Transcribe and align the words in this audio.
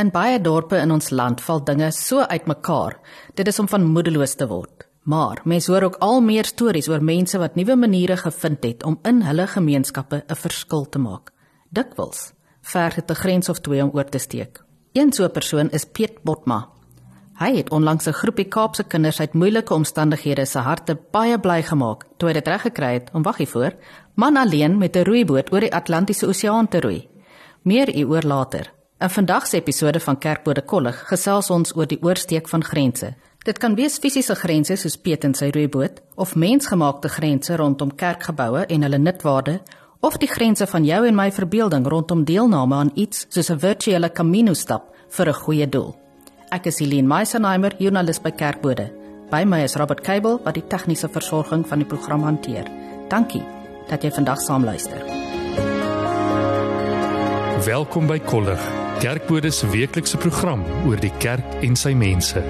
In 0.00 0.08
baie 0.08 0.38
dorpe 0.40 0.78
in 0.80 0.94
ons 0.94 1.10
land 1.12 1.42
val 1.44 1.58
dinge 1.68 1.90
so 1.92 2.22
uitmekaar, 2.24 2.94
dit 3.36 3.48
is 3.50 3.58
om 3.60 3.66
van 3.68 3.82
moedeloos 3.84 4.32
te 4.40 4.46
word. 4.48 4.86
Maar 5.04 5.42
mens 5.44 5.66
hoor 5.68 5.84
ook 5.90 5.98
al 6.06 6.22
meer 6.24 6.48
stories 6.48 6.88
oor 6.88 7.04
mense 7.04 7.36
wat 7.42 7.58
nuwe 7.58 7.76
maniere 7.76 8.16
gevind 8.16 8.64
het 8.64 8.86
om 8.88 8.96
in 9.10 9.20
hulle 9.26 9.46
gemeenskappe 9.46 10.22
'n 10.24 10.40
verskil 10.44 10.88
te 10.88 10.98
maak. 10.98 11.32
Dikwels 11.68 12.32
ver 12.62 12.94
dit 12.94 13.10
'n 13.10 13.14
grens 13.14 13.48
of 13.48 13.60
twee 13.60 13.82
om 13.82 13.90
oor 13.92 14.04
te 14.04 14.18
steek. 14.18 14.64
Een 14.92 15.12
so 15.12 15.24
'n 15.24 15.30
persoon 15.30 15.70
is 15.70 15.84
Piet 15.84 16.22
Botma. 16.22 16.68
Hy 17.38 17.56
het 17.56 17.70
onlangs 17.70 18.06
'n 18.06 18.12
groepie 18.12 18.48
Kaapse 18.48 18.84
kinders 18.84 19.20
uit 19.20 19.34
moeilike 19.34 19.74
omstandighede 19.74 20.46
se 20.46 20.58
harte 20.58 20.98
baie 21.10 21.38
bly 21.38 21.62
gemaak 21.62 22.04
toe 22.16 22.28
hy 22.28 22.34
dit 22.34 22.48
reg 22.48 22.62
gekry 22.62 22.92
het 22.92 23.10
om 23.12 23.22
waggie 23.22 23.48
voor, 23.48 23.72
man 24.14 24.36
alleen 24.36 24.78
met 24.78 24.96
'n 24.96 25.04
roeiboot 25.04 25.52
oor 25.52 25.60
die 25.60 25.74
Atlantiese 25.74 26.26
Oseaan 26.26 26.68
te 26.68 26.80
roei. 26.80 27.08
Meer 27.62 27.88
hieroor 27.88 28.22
later. 28.22 28.79
In 29.00 29.10
vandag 29.10 29.46
se 29.46 29.56
episode 29.56 30.00
van 30.00 30.18
Kerkbode 30.18 30.60
Kollig 30.60 30.98
gesels 31.08 31.46
ons 31.50 31.70
oor 31.72 31.86
die 31.88 31.96
oorsteek 32.04 32.48
van 32.48 32.60
grense. 32.60 33.14
Dit 33.48 33.56
kan 33.58 33.72
wees 33.74 33.94
fisiese 33.96 34.34
grense 34.36 34.74
soos 34.76 34.98
Piet 35.00 35.22
en 35.24 35.32
sy 35.32 35.46
roeiboot 35.54 36.02
of 36.20 36.34
mensgemaakte 36.36 37.08
grense 37.08 37.56
rondom 37.56 37.94
kerkgeboue 37.96 38.66
en 38.68 38.84
hulle 38.84 38.98
nutwaarde 39.00 39.54
of 40.04 40.18
die 40.20 40.28
grense 40.28 40.66
van 40.68 40.84
jou 40.84 40.98
en 41.08 41.16
my 41.16 41.30
verbeelding 41.32 41.86
rondom 41.88 42.26
deelname 42.28 42.76
aan 42.76 42.90
iets 42.94 43.24
soos 43.30 43.48
'n 43.50 43.58
virtuele 43.58 44.12
Camino 44.12 44.52
stap 44.52 44.92
vir 45.08 45.28
'n 45.28 45.40
goeie 45.44 45.68
doel. 45.68 45.96
Ek 46.50 46.66
is 46.66 46.78
Helene 46.78 47.08
Meisenheimer, 47.08 47.74
joernalis 47.78 48.20
by 48.20 48.30
Kerkbode. 48.30 48.92
By 49.30 49.44
my 49.44 49.62
is 49.62 49.76
Robert 49.76 50.00
Cable 50.00 50.40
wat 50.44 50.54
die 50.54 50.66
tegniese 50.66 51.08
versorging 51.08 51.66
van 51.66 51.78
die 51.78 51.88
program 51.88 52.22
hanteer. 52.22 52.66
Dankie 53.08 53.44
dat 53.88 54.02
jy 54.02 54.10
vandag 54.10 54.40
saam 54.40 54.64
luister. 54.64 54.98
Welkom 57.64 58.06
by 58.06 58.18
Kollig 58.18 58.89
Kerkbode 59.00 59.48
se 59.50 59.64
weeklikse 59.64 60.18
program 60.20 60.60
oor 60.84 60.98
die 61.00 61.12
kerk 61.22 61.54
en 61.64 61.72
sy 61.72 61.94
mense. 61.96 62.42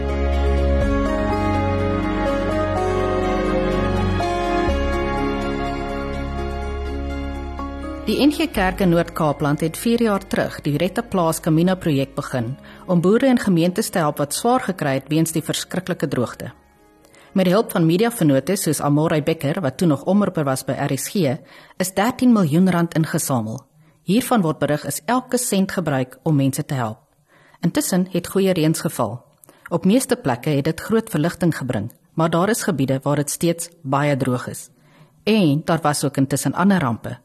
Die 8.09 8.17
NG 8.19 8.49
Kerk 8.51 8.83
in 8.83 8.91
Noord-Kaapland 8.91 9.63
het 9.63 9.79
4 9.79 10.03
jaar 10.09 10.27
terug 10.27 10.59
die 10.67 10.75
Rette 10.83 11.07
Plaas 11.07 11.39
Camino 11.39 11.79
projek 11.79 12.19
begin 12.19 12.57
om 12.91 12.99
boere 12.99 13.31
en 13.31 13.39
gemeentes 13.39 13.95
te 13.95 14.03
help 14.03 14.19
wat 14.19 14.35
swaar 14.35 14.67
gekry 14.73 14.99
het 14.99 15.07
weens 15.07 15.31
die 15.31 15.47
verskriklike 15.47 16.11
droogte. 16.11 16.51
Met 17.31 17.47
die 17.47 17.55
hulp 17.55 17.71
van 17.71 17.87
mediavennote 17.87 18.59
soos 18.59 18.83
Amorey 18.83 19.23
Becker 19.23 19.63
wat 19.63 19.79
toe 19.79 19.87
nog 19.87 20.03
omroeper 20.11 20.51
was 20.51 20.67
by 20.67 20.75
RSG, 20.75 21.39
is 21.79 21.95
13 21.95 22.35
miljoen 22.35 22.67
rand 22.75 22.99
ingesamel 22.99 23.70
Hiervan 24.11 24.43
word 24.43 24.59
berig 24.59 24.83
is 24.91 24.97
elke 25.07 25.39
sent 25.39 25.71
gebruik 25.71 26.17
om 26.27 26.35
mense 26.35 26.65
te 26.67 26.75
help. 26.75 26.99
Intussen 27.63 28.09
het 28.11 28.27
goeie 28.33 28.51
reëns 28.57 28.83
geval. 28.83 29.21
Op 29.71 29.85
meeste 29.87 30.17
plekke 30.19 30.51
het 30.51 30.67
dit 30.67 30.81
groot 30.81 31.11
verligting 31.13 31.53
gebring, 31.55 31.87
maar 32.19 32.31
daar 32.31 32.51
is 32.51 32.65
gebiede 32.67 32.99
waar 33.05 33.21
dit 33.23 33.31
steeds 33.31 33.71
baie 33.83 34.17
droog 34.17 34.49
is. 34.51 34.65
En 35.23 35.63
daar 35.65 35.79
was 35.83 36.03
ook 36.05 36.17
intussen 36.17 36.59
ander 36.59 36.83
rampe. 36.83 37.19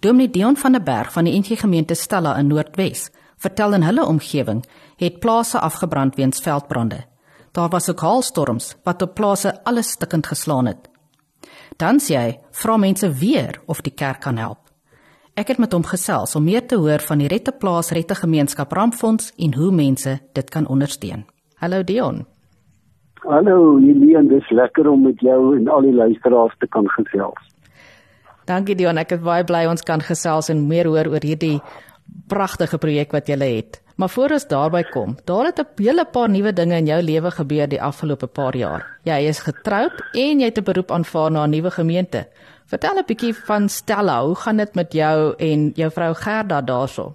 Dominee 0.00 0.30
Dion 0.30 0.56
van 0.56 0.72
der 0.72 0.82
Berg 0.82 1.12
van 1.12 1.24
die 1.24 1.38
NG 1.38 1.60
Gemeente 1.60 1.94
Stella 1.94 2.34
in 2.38 2.50
Noordwes 2.50 3.10
vertel 3.36 3.78
in 3.78 3.86
hulle 3.86 4.06
omgewing 4.06 4.64
het 4.96 5.20
plase 5.20 5.60
afgebrand 5.60 6.16
weens 6.16 6.40
veldbrande. 6.40 7.04
Daar 7.52 7.68
was 7.68 7.90
ook 7.90 8.00
haalstorms 8.00 8.74
wat 8.82 9.02
op 9.02 9.14
plase 9.14 9.64
alles 9.64 9.90
stikkend 9.90 10.26
geslaan 10.26 10.66
het. 10.66 10.88
Dan 11.76 12.00
sê 12.02 12.18
hy, 12.18 12.38
vra 12.50 12.76
mense 12.76 13.12
weer 13.12 13.60
of 13.66 13.80
die 13.80 13.94
kerk 13.94 14.20
kan 14.20 14.36
help. 14.36 14.65
Ek 15.36 15.50
het 15.52 15.58
met 15.60 15.74
hom 15.76 15.82
gesels 15.84 16.32
om 16.38 16.46
meer 16.48 16.62
te 16.64 16.78
hoor 16.80 17.02
van 17.04 17.20
die 17.20 17.26
Rette 17.28 17.52
Plaas 17.52 17.90
Rette 17.92 18.16
Gemeenskap 18.16 18.70
Rampfonds 18.72 19.34
en 19.36 19.52
hoe 19.52 19.68
mense 19.68 20.14
dit 20.32 20.48
kan 20.54 20.64
ondersteun. 20.64 21.26
Hallo 21.60 21.82
Dion. 21.84 22.22
Hallo 23.20 23.76
Julian, 23.76 24.30
dis 24.32 24.48
lekker 24.48 24.88
om 24.88 25.04
met 25.04 25.20
jou 25.20 25.58
en 25.58 25.68
al 25.68 25.84
die 25.84 25.92
luisteraars 25.92 26.56
te 26.56 26.68
kan 26.72 26.88
gesels. 26.94 27.36
Dankie 28.48 28.78
Dion, 28.80 28.96
ek 28.96 29.12
is 29.18 29.20
baie 29.20 29.44
bly 29.44 29.66
ons 29.68 29.84
kan 29.84 30.00
gesels 30.00 30.48
en 30.48 30.64
meer 30.70 30.88
hoor 30.88 31.12
oor 31.12 31.28
hierdie 31.28 31.58
pragtige 32.32 32.80
projek 32.80 33.12
wat 33.12 33.28
jy 33.28 33.36
het. 33.44 33.82
Maar 34.00 34.12
voor 34.12 34.38
ons 34.38 34.48
daarby 34.48 34.82
kom, 34.88 35.18
daar 35.28 35.52
het 35.52 35.60
'n 35.60 35.84
hele 35.84 36.04
paar 36.04 36.30
nuwe 36.30 36.52
dinge 36.52 36.76
in 36.76 36.86
jou 36.86 37.02
lewe 37.02 37.30
gebeur 37.30 37.68
die 37.68 37.82
afgelope 37.82 38.26
paar 38.26 38.56
jaar. 38.56 38.98
Jy 39.04 39.28
is 39.28 39.40
getroud 39.40 40.00
en 40.14 40.40
jy 40.40 40.44
het 40.44 40.58
'n 40.58 40.64
beroep 40.64 40.90
aanvaar 40.90 41.30
na 41.30 41.44
'n 41.44 41.50
nuwe 41.50 41.70
gemeente. 41.70 42.26
Vertel 42.66 42.98
'n 42.98 43.06
bietjie 43.06 43.34
van 43.48 43.68
Stella, 43.68 44.22
hoe 44.26 44.34
gaan 44.34 44.56
dit 44.56 44.74
met 44.74 44.92
jou 44.92 45.34
en 45.38 45.70
jou 45.74 45.90
vrou 45.90 46.14
Gerda 46.14 46.60
daarso? 46.60 47.12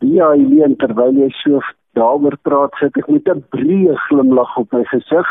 Ja, 0.00 0.30
Eileen, 0.30 0.76
terwyl 0.76 1.14
jy 1.14 1.28
so 1.30 1.60
daaroor 1.92 2.36
praat, 2.42 2.74
sit 2.74 2.96
ek 2.96 3.08
met 3.08 3.28
'n 3.28 3.44
breë 3.54 3.96
glimlag 4.08 4.56
op 4.56 4.72
my 4.72 4.84
gesig. 4.84 5.26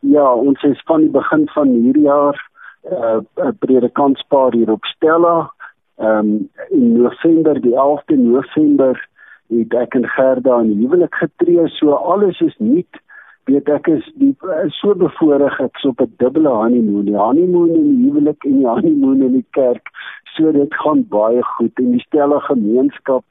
Ja, 0.00 0.34
ons 0.34 0.62
is 0.62 0.82
van 0.84 1.00
die 1.00 1.10
begin 1.10 1.48
van 1.54 1.68
hierdie 1.68 2.02
jaar 2.02 2.36
'n 2.84 3.26
uh, 3.36 3.52
predikantspaar 3.58 4.52
hier 4.52 4.70
op 4.70 4.84
Stella. 4.84 5.50
Ehm 5.98 6.18
um, 6.18 6.50
in 6.68 7.02
November, 7.02 7.60
die 7.60 7.74
11de 7.74 8.16
November 8.16 9.08
het 9.48 9.74
ek 9.74 9.94
en 9.94 10.08
Gerda 10.08 10.60
in 10.60 10.78
huwelik 10.78 11.14
getree, 11.14 11.68
so 11.68 11.90
alles 11.90 12.40
is 12.40 12.56
nuut. 12.58 13.00
Weet 13.46 13.68
ek 13.70 13.88
is 13.88 14.06
die 14.18 14.32
is 14.64 14.78
so 14.80 14.94
bevoorreg 14.98 15.60
ek 15.62 15.78
so 15.78 15.94
op 15.94 16.00
'n 16.00 16.14
dubbele 16.18 16.50
honeymoon, 16.50 17.04
die 17.06 17.18
honeymoon 17.18 17.70
in 17.70 17.88
die 17.90 18.10
huwelik 18.10 18.44
en 18.44 18.58
die 18.58 18.68
honeymoon 18.68 19.22
in 19.22 19.32
die 19.38 19.48
kerk. 19.50 19.90
So 20.36 20.52
dit 20.52 20.74
gaan 20.74 21.04
baie 21.08 21.42
goed 21.42 21.78
en 21.78 21.92
die 21.92 22.06
stelle 22.06 22.40
gemeenskap 22.40 23.24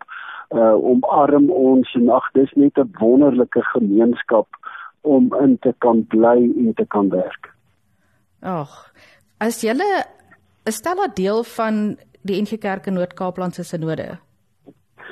uh 0.56 0.76
omarm 0.92 1.50
ons 1.50 1.94
en 1.96 2.10
ag 2.10 2.32
dis 2.34 2.54
net 2.56 2.78
'n 2.78 2.92
wonderlike 3.00 3.62
gemeenskap 3.74 4.48
om 5.02 5.34
in 5.42 5.58
te 5.60 5.74
kan 5.80 6.06
bly 6.08 6.40
en 6.58 6.74
te 6.74 6.86
kan 6.86 7.10
werk. 7.10 7.54
Ag, 8.42 8.94
as 9.40 9.62
jy 9.62 9.74
'n 9.74 10.72
stelle 10.72 11.08
deel 11.14 11.44
van 11.44 11.98
die 12.24 12.42
NG 12.42 12.58
Kerk 12.58 12.88
in 12.88 12.94
Noord-Kaapland 12.94 13.56
se 13.56 13.64
sinode. 13.64 14.18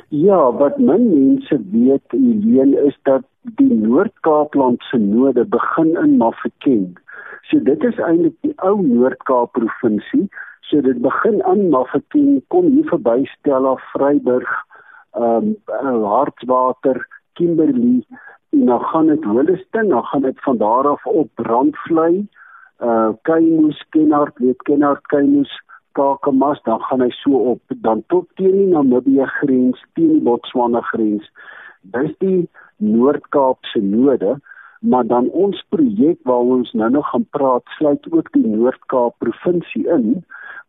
Ja, 0.10 0.52
wat 0.52 0.78
min 0.78 1.06
mense 1.10 1.58
weet, 1.72 2.06
Helene, 2.12 2.78
is 2.88 2.98
dat 3.04 3.24
die 3.44 3.74
Noord-Kaapland 3.74 4.84
se 4.90 4.98
node 4.98 5.46
begin 5.46 5.96
in 6.04 6.18
Mafeking. 6.18 6.98
So 7.50 7.60
dit 7.60 7.84
is 7.84 8.00
eintlik 8.00 8.36
die 8.42 8.54
ou 8.64 8.82
Noord-Kaap 8.82 9.52
provinsie. 9.58 10.28
So 10.70 10.82
dit 10.82 11.02
begin 11.02 11.42
in 11.52 11.70
Mafeking, 11.70 12.42
kom 12.48 12.72
hier 12.72 12.88
verby 12.92 13.24
Stella, 13.38 13.76
Vryburg, 13.92 14.54
ehm 15.14 15.56
um, 15.80 16.06
Hartswater, 16.10 17.04
Kimberley 17.34 18.02
en 18.54 18.66
dan 18.66 18.82
gaan 18.82 19.08
dit 19.08 19.24
Holliston, 19.24 19.88
dan 19.90 20.04
gaan 20.04 20.22
dit 20.22 20.42
van 20.42 20.58
daar 20.58 20.88
af 20.88 21.06
op 21.06 21.30
Brandvlei, 21.36 22.28
uh 22.80 22.88
eh, 22.88 23.10
Kaimoes, 23.22 23.86
Kenhardt, 23.90 24.38
weet 24.38 24.62
Kenhardt, 24.62 25.08
Kaimoes 25.08 25.62
Kakamas, 25.92 26.62
dan 26.64 26.80
gaan 26.82 27.02
hy 27.02 27.10
so 27.10 27.32
op 27.32 27.62
dan 27.68 28.04
tot 28.08 28.28
teen 28.36 28.58
die 28.58 28.68
Namibië 28.68 29.26
grens, 29.26 29.84
teen 29.94 30.12
die 30.12 30.22
Botswana 30.22 30.82
grens. 30.82 31.30
Dis 31.84 32.16
die 32.24 32.50
Noord-Kaap 32.78 33.66
se 33.72 33.80
node, 33.80 34.40
maar 34.80 35.08
dan 35.08 35.30
ons 35.30 35.60
projek 35.70 36.20
waar 36.28 36.48
ons 36.56 36.72
nou 36.72 36.90
nog 36.92 37.10
gaan 37.10 37.28
praat, 37.36 37.64
sluit 37.78 38.08
ook 38.12 38.32
die 38.34 38.48
Noord-Kaap 38.48 39.16
provinsie 39.24 39.88
in 39.88 40.24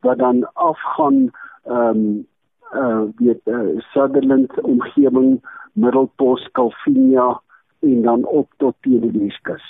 wat 0.07 0.19
dan 0.19 0.45
afgaan 0.53 1.31
ehm 1.65 1.99
um, 1.99 2.27
uh 2.75 3.05
weet 3.17 3.41
uh, 3.45 3.79
Sutherland 3.93 4.61
omgewing, 4.61 5.41
Middelpos, 5.73 6.49
Kalvinia 6.53 7.41
en 7.81 8.03
dan 8.03 8.27
op 8.27 8.51
tot 8.57 8.75
teen 8.81 9.01
die 9.01 9.21
Weskus. 9.21 9.65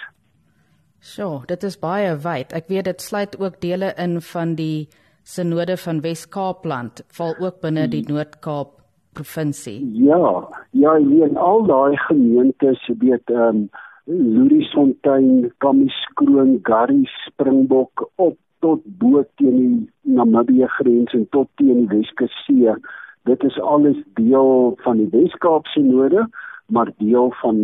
So, 1.05 1.43
dit 1.47 1.63
is 1.63 1.77
baie 1.79 2.15
wyd. 2.17 2.53
Ek 2.57 2.71
weet 2.73 2.89
dit 2.89 3.03
sluit 3.03 3.37
ook 3.41 3.61
dele 3.61 3.93
in 4.01 4.21
van 4.25 4.55
die 4.57 4.89
sinode 5.25 5.77
van 5.77 6.01
Wes-Kaapland 6.01 7.05
val 7.19 7.35
ook 7.41 7.61
binne 7.61 7.89
die 7.89 8.05
hmm. 8.05 8.15
Noord-Kaap 8.15 8.81
provinsie. 9.15 9.79
Ja, 10.05 10.49
ja, 10.71 10.97
in 10.99 11.37
al 11.37 11.67
daai 11.71 11.97
gemeentes, 12.09 12.91
weet 12.99 13.31
ehm 13.31 13.65
um, 13.65 13.69
Luriesfontein, 14.07 15.53
Kamieskroon, 15.65 16.59
Garrie, 16.63 17.09
Springbok 17.25 18.11
op 18.21 18.37
tot 18.65 18.83
bo 19.01 19.23
teen 19.41 19.57
die 19.57 20.15
Namibië 20.17 20.69
grens 20.79 21.13
en 21.17 21.25
tot 21.37 21.49
teen 21.61 21.87
die 21.87 21.99
Weskussee. 21.99 22.77
Dit 23.29 23.45
is 23.45 23.57
alles 23.61 23.97
deel 24.21 24.77
van 24.85 25.01
die 25.01 25.09
Wes-Kaap 25.13 25.69
sinode, 25.73 26.27
maar 26.67 26.93
deel 27.01 27.33
van 27.41 27.61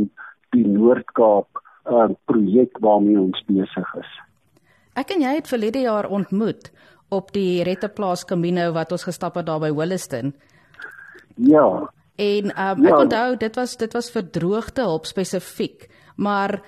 die 0.57 0.67
Noord-Kaap 0.67 1.61
uh, 1.61 2.09
projek 2.29 2.81
waarmee 2.85 3.21
ons 3.21 3.45
besig 3.49 3.95
is. 4.01 4.13
Ek 4.99 5.13
en 5.15 5.25
jy 5.25 5.37
het 5.39 5.49
verlede 5.49 5.85
jaar 5.85 6.09
ontmoet 6.09 6.73
op 7.11 7.33
die 7.35 7.63
Retteplaas 7.67 8.25
Camino 8.29 8.71
wat 8.77 8.93
ons 8.93 9.07
gestap 9.09 9.39
het 9.39 9.49
daar 9.49 9.63
by 9.63 9.71
Williston. 9.75 10.35
Ja. 11.47 11.89
En 12.21 12.53
um, 12.53 12.85
ek 12.85 12.93
ja. 12.93 13.01
onthou 13.07 13.37
dit 13.41 13.57
was 13.57 13.77
dit 13.81 13.97
was 13.97 14.11
vir 14.13 14.29
droogte 14.35 14.85
hulp 14.85 15.09
spesifiek, 15.09 15.89
maar 16.17 16.61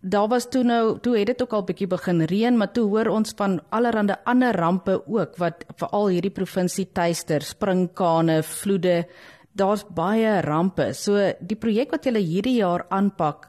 daar 0.00 0.28
was 0.30 0.48
toe 0.48 0.62
nou 0.64 0.98
toe 1.02 1.16
het 1.18 1.26
dit 1.32 1.42
ook 1.42 1.52
al 1.52 1.64
bietjie 1.68 1.88
begin 1.90 2.22
reën, 2.30 2.56
maar 2.56 2.72
toe 2.72 2.86
hoor 2.88 3.10
ons 3.12 3.34
van 3.36 3.58
allerlei 3.74 4.16
ander 4.24 4.56
rampe 4.56 5.00
ook 5.06 5.36
wat 5.42 5.66
veral 5.76 6.08
hierdie 6.14 6.32
provinsie 6.32 6.88
tuister, 6.92 7.42
springkane, 7.42 8.42
vloede. 8.42 9.04
daar's 9.56 9.84
baie 9.88 10.40
rampe. 10.44 10.92
So 10.92 11.32
die 11.40 11.56
projek 11.56 11.90
wat 11.90 12.04
julle 12.04 12.20
hierdie 12.20 12.58
jaar 12.58 12.86
aanpak, 12.92 13.48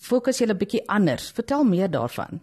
fokus 0.00 0.42
julle 0.42 0.54
bietjie 0.54 0.82
anders. 0.88 1.30
Vertel 1.32 1.64
meer 1.64 1.88
daarvan. 1.90 2.42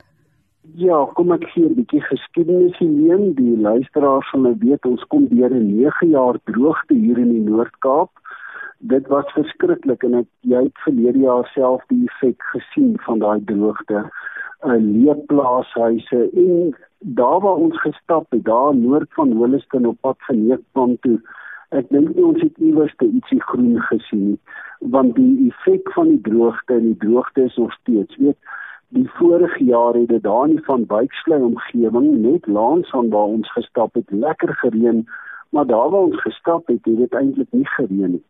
Ja, 0.74 1.06
kom 1.14 1.32
ek 1.32 1.44
gee 1.54 1.66
'n 1.70 1.76
bietjie 1.76 2.02
geskiedenis 2.02 2.78
hierheen. 2.78 3.34
Die 3.36 3.58
luisteraars 3.58 4.30
van 4.30 4.42
my 4.42 4.54
weet 4.60 4.86
ons 4.86 5.04
kom 5.08 5.28
deur 5.28 5.54
'n 5.54 5.68
9 5.68 6.10
jaar 6.10 6.38
droogte 6.44 6.94
hier 6.94 7.18
in 7.18 7.30
die 7.30 7.50
Noord-Kaap. 7.50 8.10
Dit 8.80 9.08
was 9.08 9.32
verskriklik 9.34 10.04
en 10.04 10.14
ek 10.14 10.28
jy 10.42 10.64
het 10.64 10.78
verlede 10.86 11.20
jaar 11.20 11.46
self 11.54 11.84
die 11.88 12.06
effek 12.08 12.42
gesien 12.54 12.98
van 13.06 13.20
daai 13.20 13.44
droogte. 13.46 14.10
'n 14.64 15.04
Leefplaashuise 15.04 16.30
en 16.34 16.76
daar 17.00 17.40
waar 17.40 17.62
ons 17.68 17.82
gestap 17.82 18.26
het, 18.32 18.44
daar 18.44 18.76
noord 18.76 19.14
van 19.14 19.32
Holliston 19.32 19.86
op 19.86 19.98
pad 20.02 20.18
geneekplan 20.20 20.98
toe. 21.02 21.22
Ek 21.70 21.90
dink 21.90 22.18
ons 22.18 22.42
het 22.42 22.58
iewers 22.58 22.96
ietsie 22.98 23.42
groen 23.42 23.80
gesien 23.82 24.40
want 24.80 25.16
die 25.16 25.48
effek 25.50 25.94
van 25.94 26.08
die 26.08 26.22
droogte 26.22 26.74
en 26.74 26.84
die 26.84 26.98
droogte 26.98 27.44
is 27.44 27.56
nog 27.56 27.74
steeds, 27.74 28.16
weet 28.16 28.38
Die 28.96 29.10
vorige 29.10 29.64
jaar 29.64 29.94
het 29.94 30.08
dit 30.08 30.24
daar 30.24 30.48
nie 30.48 30.62
van 30.64 30.86
Byksley 30.86 31.40
omgewing 31.40 32.18
net 32.18 32.48
langs 32.48 32.92
aan 32.92 33.10
waar 33.10 33.32
ons 33.38 33.52
gestap 33.52 33.94
het 33.94 34.12
lekker 34.12 34.54
gereën, 34.56 35.10
maar 35.50 35.66
daar 35.68 35.90
waar 35.90 36.02
ons 36.02 36.22
gestap 36.22 36.68
het, 36.68 36.86
het 36.86 36.98
dit 36.98 37.14
eintlik 37.14 37.52
nie 37.52 37.68
gereën 37.68 38.12
nie. 38.12 38.24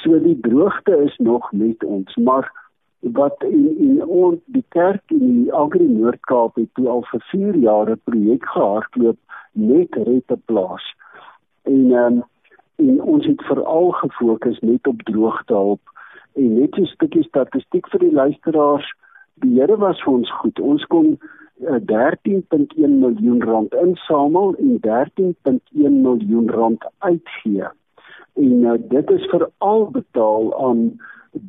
So 0.00 0.20
die 0.22 0.38
droogte 0.40 0.96
is 1.04 1.16
nog 1.16 1.52
met 1.52 1.84
ons, 1.84 2.16
maar 2.16 2.48
wat 3.00 3.42
in 3.42 3.66
in 3.78 4.04
ons 4.04 4.38
die 4.44 4.64
kerk 4.68 5.02
in 5.06 5.42
die 5.42 5.52
Agri 5.52 5.88
Noord-Kaap 5.88 6.56
het 6.56 6.70
toe 6.74 6.88
al 6.88 7.04
vir 7.10 7.24
4 7.30 7.56
jaar 7.56 7.90
'n 7.90 8.00
projek 8.04 8.46
gehardloop 8.48 9.18
net 9.52 9.94
rette 9.94 10.38
plaas. 10.44 10.86
En 11.62 11.92
ehm 11.92 12.16
um, 12.16 12.22
en 12.76 13.02
ons 13.02 13.26
het 13.26 13.42
veral 13.42 13.90
gefokus 13.90 14.58
net 14.60 14.86
op 14.86 15.02
droogtehulp 15.02 15.80
en 16.34 16.58
net 16.60 16.78
'n 16.78 16.86
stukkie 16.86 17.24
statistiek 17.24 17.88
vir 17.88 18.00
die 18.00 18.12
luisteraars 18.12 18.94
die 19.42 19.54
Here 19.58 19.76
was 19.76 20.00
vir 20.04 20.12
ons 20.12 20.30
goed. 20.40 20.60
Ons 20.60 20.84
kon 20.92 21.12
uh, 21.16 21.78
13.1 21.90 22.98
miljoen 23.02 23.42
rand 23.42 23.74
insamel 23.82 24.54
en 24.58 24.78
13.1 24.86 26.00
miljoen 26.02 26.50
rand 26.50 26.84
uitgee. 26.98 27.70
En 28.38 28.66
uh, 28.72 28.76
dit 28.92 29.10
is 29.10 29.30
veral 29.32 29.88
betaal 29.94 30.52
aan 30.68 30.84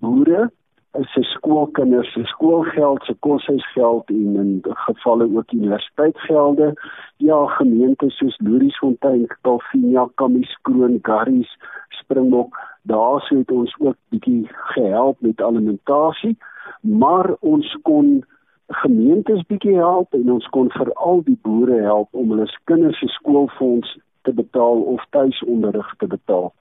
boere 0.02 0.50
se 0.92 1.24
skoolkinders 1.24 2.14
se 2.14 2.24
skoolgeld, 2.24 3.04
se 3.04 3.14
koshuisgeld 3.20 4.10
en 4.10 4.36
in 4.36 4.62
gevalle 4.64 5.30
ook 5.36 5.52
universiteitsgelde. 5.52 6.74
Ja, 7.18 7.46
gemeentes 7.46 8.18
soos 8.18 8.38
Loriesfontein, 8.44 9.28
Kalvinia, 9.42 10.08
Kamieskroon, 10.16 11.00
Garries, 11.02 11.58
Springbok, 11.90 12.58
daar 12.82 13.22
sou 13.22 13.40
het 13.40 13.52
ons 13.52 13.76
ook 13.80 13.96
bietjie 14.10 14.48
gehelp 14.50 15.22
met 15.22 15.42
alimentasie 15.42 16.38
maar 16.82 17.36
ons 17.40 17.78
kon 17.82 18.26
gemeentes 18.68 19.46
bietjie 19.48 19.76
help 19.76 20.14
en 20.14 20.32
ons 20.32 20.48
kon 20.54 20.70
veral 20.72 21.24
die 21.26 21.38
boere 21.42 21.82
help 21.82 22.14
om 22.16 22.32
hulle 22.34 22.48
kinders 22.70 23.00
se 23.02 23.10
skoolfonds 23.18 23.98
te 24.28 24.34
betaal 24.34 24.84
of 24.94 25.06
tuisonderrig 25.10 25.94
te 25.98 26.08
betaal. 26.08 26.54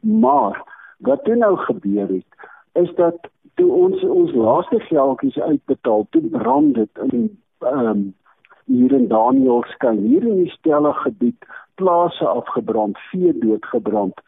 Maar 0.00 0.62
wat 0.98 1.24
toe 1.24 1.36
nou 1.36 1.56
gebeur 1.56 2.08
het 2.08 2.48
is 2.78 2.94
dat 2.94 3.30
toe 3.58 3.68
ons 3.74 4.04
ons 4.04 4.32
laaste 4.34 4.80
geldjies 4.86 5.38
uitbetaal, 5.38 6.06
toe 6.14 6.22
brand 6.34 6.74
dit 6.78 7.04
in 7.08 7.28
ehm 7.66 7.90
um, 7.90 8.06
hier 8.68 8.92
in 8.92 9.06
Danielskyn 9.08 10.02
hier 10.04 10.24
in 10.28 10.42
die 10.42 10.52
stelle 10.52 10.92
gebied 11.02 11.46
plase 11.80 12.26
afgebrand, 12.26 12.98
vee 13.10 13.32
doodgebrand. 13.44 14.20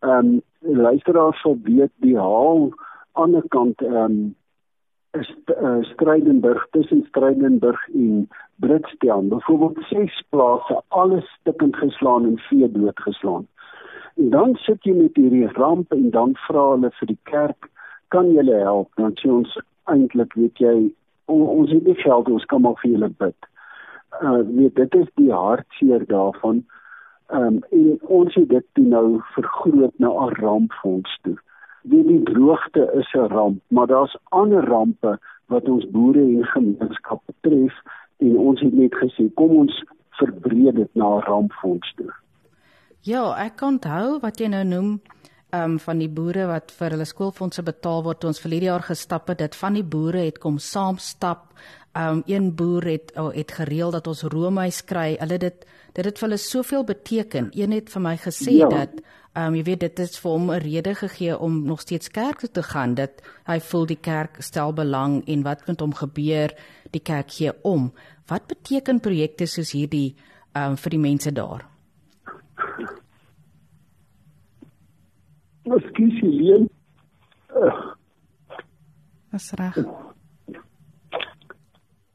Ehm 0.00 0.32
um, 0.34 0.78
luisteraars 0.86 1.40
sal 1.42 1.58
weet 1.66 1.92
die 2.06 2.16
haal 2.18 2.70
aan 3.12 3.36
die 3.38 3.48
kant 3.56 3.82
ehm 3.82 3.96
um, 4.04 4.22
is 5.12 5.28
uh, 5.60 5.82
Strydenburg 5.92 6.66
tussen 6.70 7.04
Strydenburg 7.08 7.88
en 7.94 8.28
Britsdam 8.64 9.28
byvoorbeeld 9.28 9.84
ses 9.90 10.22
plase 10.28 10.82
alles 10.88 11.26
stukkend 11.40 11.76
geslaan 11.76 12.24
en 12.24 12.38
vee 12.38 12.70
doodgeslaan. 12.70 13.46
En 14.16 14.30
dan 14.30 14.54
sit 14.54 14.84
jy 14.84 14.94
met 14.96 15.16
hierdie 15.16 15.48
ramp 15.52 15.92
en 15.92 16.10
dan 16.10 16.32
vra 16.46 16.64
hulle 16.70 16.90
vir 16.98 17.12
die 17.12 17.20
kerk, 17.28 17.68
kan 18.14 18.32
julle 18.36 18.58
help? 18.60 18.90
Dan 19.00 19.16
sê 19.20 19.30
ons 19.32 19.56
eintlik 19.90 20.36
weet 20.38 20.60
jy 20.62 20.76
on, 21.32 21.42
ons 21.42 21.70
het 21.72 21.84
nie 21.88 21.98
geld, 22.02 22.28
ons 22.28 22.48
kan 22.50 22.62
maar 22.64 22.78
vir 22.82 22.94
julle 22.94 23.10
bid. 23.24 23.48
Uh 24.20 24.40
weet 24.48 24.76
dit 24.76 24.94
is 25.00 25.08
die 25.20 25.32
hartseer 25.32 26.04
daarvan. 26.12 26.64
Ehm 27.32 27.46
um, 27.46 27.62
en 27.70 27.98
ons 28.20 28.34
het 28.34 28.48
dit 28.48 28.84
nou 28.84 29.06
vergroot 29.36 29.96
na 29.98 30.12
'n 30.12 30.36
rampfonds 30.40 31.18
toe 31.22 31.38
die, 31.82 32.02
die 32.06 32.22
droogte 32.22 32.90
is 32.94 33.12
'n 33.14 33.32
ramp, 33.32 33.62
maar 33.68 33.86
daar's 33.86 34.16
ander 34.28 34.64
rampe 34.64 35.18
wat 35.46 35.68
ons 35.68 35.90
boere 35.90 36.20
en 36.20 36.44
gemeenskappe 36.44 37.32
tref 37.40 37.74
en 38.16 38.36
ons 38.36 38.60
het 38.60 38.72
net 38.72 38.94
gesê 38.94 39.34
kom 39.34 39.56
ons 39.56 39.84
verbreed 40.10 40.74
dit 40.74 40.94
na 40.94 41.16
'n 41.16 41.20
rampfonds 41.20 41.94
toe. 41.94 42.12
Ja, 43.00 43.34
ek 43.36 43.60
onthou 43.60 44.20
wat 44.20 44.38
jy 44.38 44.46
nou 44.46 44.64
noem 44.64 45.00
um 45.52 45.78
van 45.78 45.98
die 45.98 46.08
boere 46.08 46.46
wat 46.48 46.72
vir 46.78 46.96
hulle 46.96 47.04
skoolfondse 47.08 47.62
betaal 47.62 48.02
word 48.06 48.20
toe 48.20 48.32
ons 48.32 48.40
verlede 48.40 48.70
jaar 48.70 48.84
gestap 48.86 49.28
het 49.28 49.38
dit 49.38 49.54
van 49.54 49.78
die 49.78 49.84
boere 49.94 50.26
het 50.26 50.38
kom 50.38 50.58
saam 50.58 50.98
stap 50.98 51.52
um 51.98 52.22
een 52.26 52.54
boer 52.56 52.88
het 52.88 53.12
oh, 53.16 53.32
het 53.34 53.52
gereël 53.52 53.90
dat 53.90 54.06
ons 54.06 54.22
roomys 54.22 54.82
kry 54.84 55.16
hulle 55.20 55.38
dit 55.38 55.66
dit 55.92 56.04
het 56.04 56.18
vir 56.18 56.28
hulle 56.28 56.40
soveel 56.40 56.84
beteken 56.88 57.50
een 57.52 57.72
het 57.72 57.90
vir 57.92 58.02
my 58.02 58.16
gesê 58.16 58.56
ja. 58.62 58.68
dat 58.68 59.02
Ehm 59.32 59.46
um, 59.48 59.54
jy 59.56 59.62
weet 59.64 59.80
dit 59.80 60.00
is 60.04 60.18
vir 60.20 60.30
hom 60.30 60.50
'n 60.52 60.60
rede 60.60 60.92
gegee 60.94 61.38
om 61.38 61.62
nog 61.64 61.80
steeds 61.80 62.10
kerk 62.10 62.38
toe 62.40 62.50
te 62.50 62.62
gaan. 62.62 62.94
Dit 62.94 63.22
hy 63.46 63.60
voel 63.60 63.86
die 63.86 64.00
kerk 64.00 64.36
stel 64.42 64.72
belang 64.72 65.22
en 65.26 65.42
wat 65.42 65.66
met 65.66 65.80
hom 65.80 65.94
gebeur, 65.94 66.52
die 66.90 67.00
kerk 67.00 67.30
gee 67.30 67.52
om. 67.62 67.92
Wat 68.26 68.46
beteken 68.46 69.00
projekte 69.00 69.46
soos 69.46 69.72
hierdie 69.72 70.14
ehm 70.52 70.70
um, 70.70 70.76
vir 70.76 70.90
die 70.90 70.98
mense 70.98 71.32
daar? 71.32 71.71
Ons 75.64 75.84
kies 75.94 76.20
hier. 76.20 76.64
Dis 79.32 79.50
reg. 79.60 79.78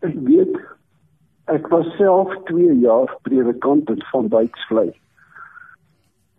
Ek 0.06 0.18
weet 0.28 0.58
ek 1.48 1.70
was 1.72 1.88
self 1.96 2.34
2 2.50 2.76
jaar 2.84 3.14
predikant 3.24 3.90
van 4.12 4.28
Byksley. 4.34 4.92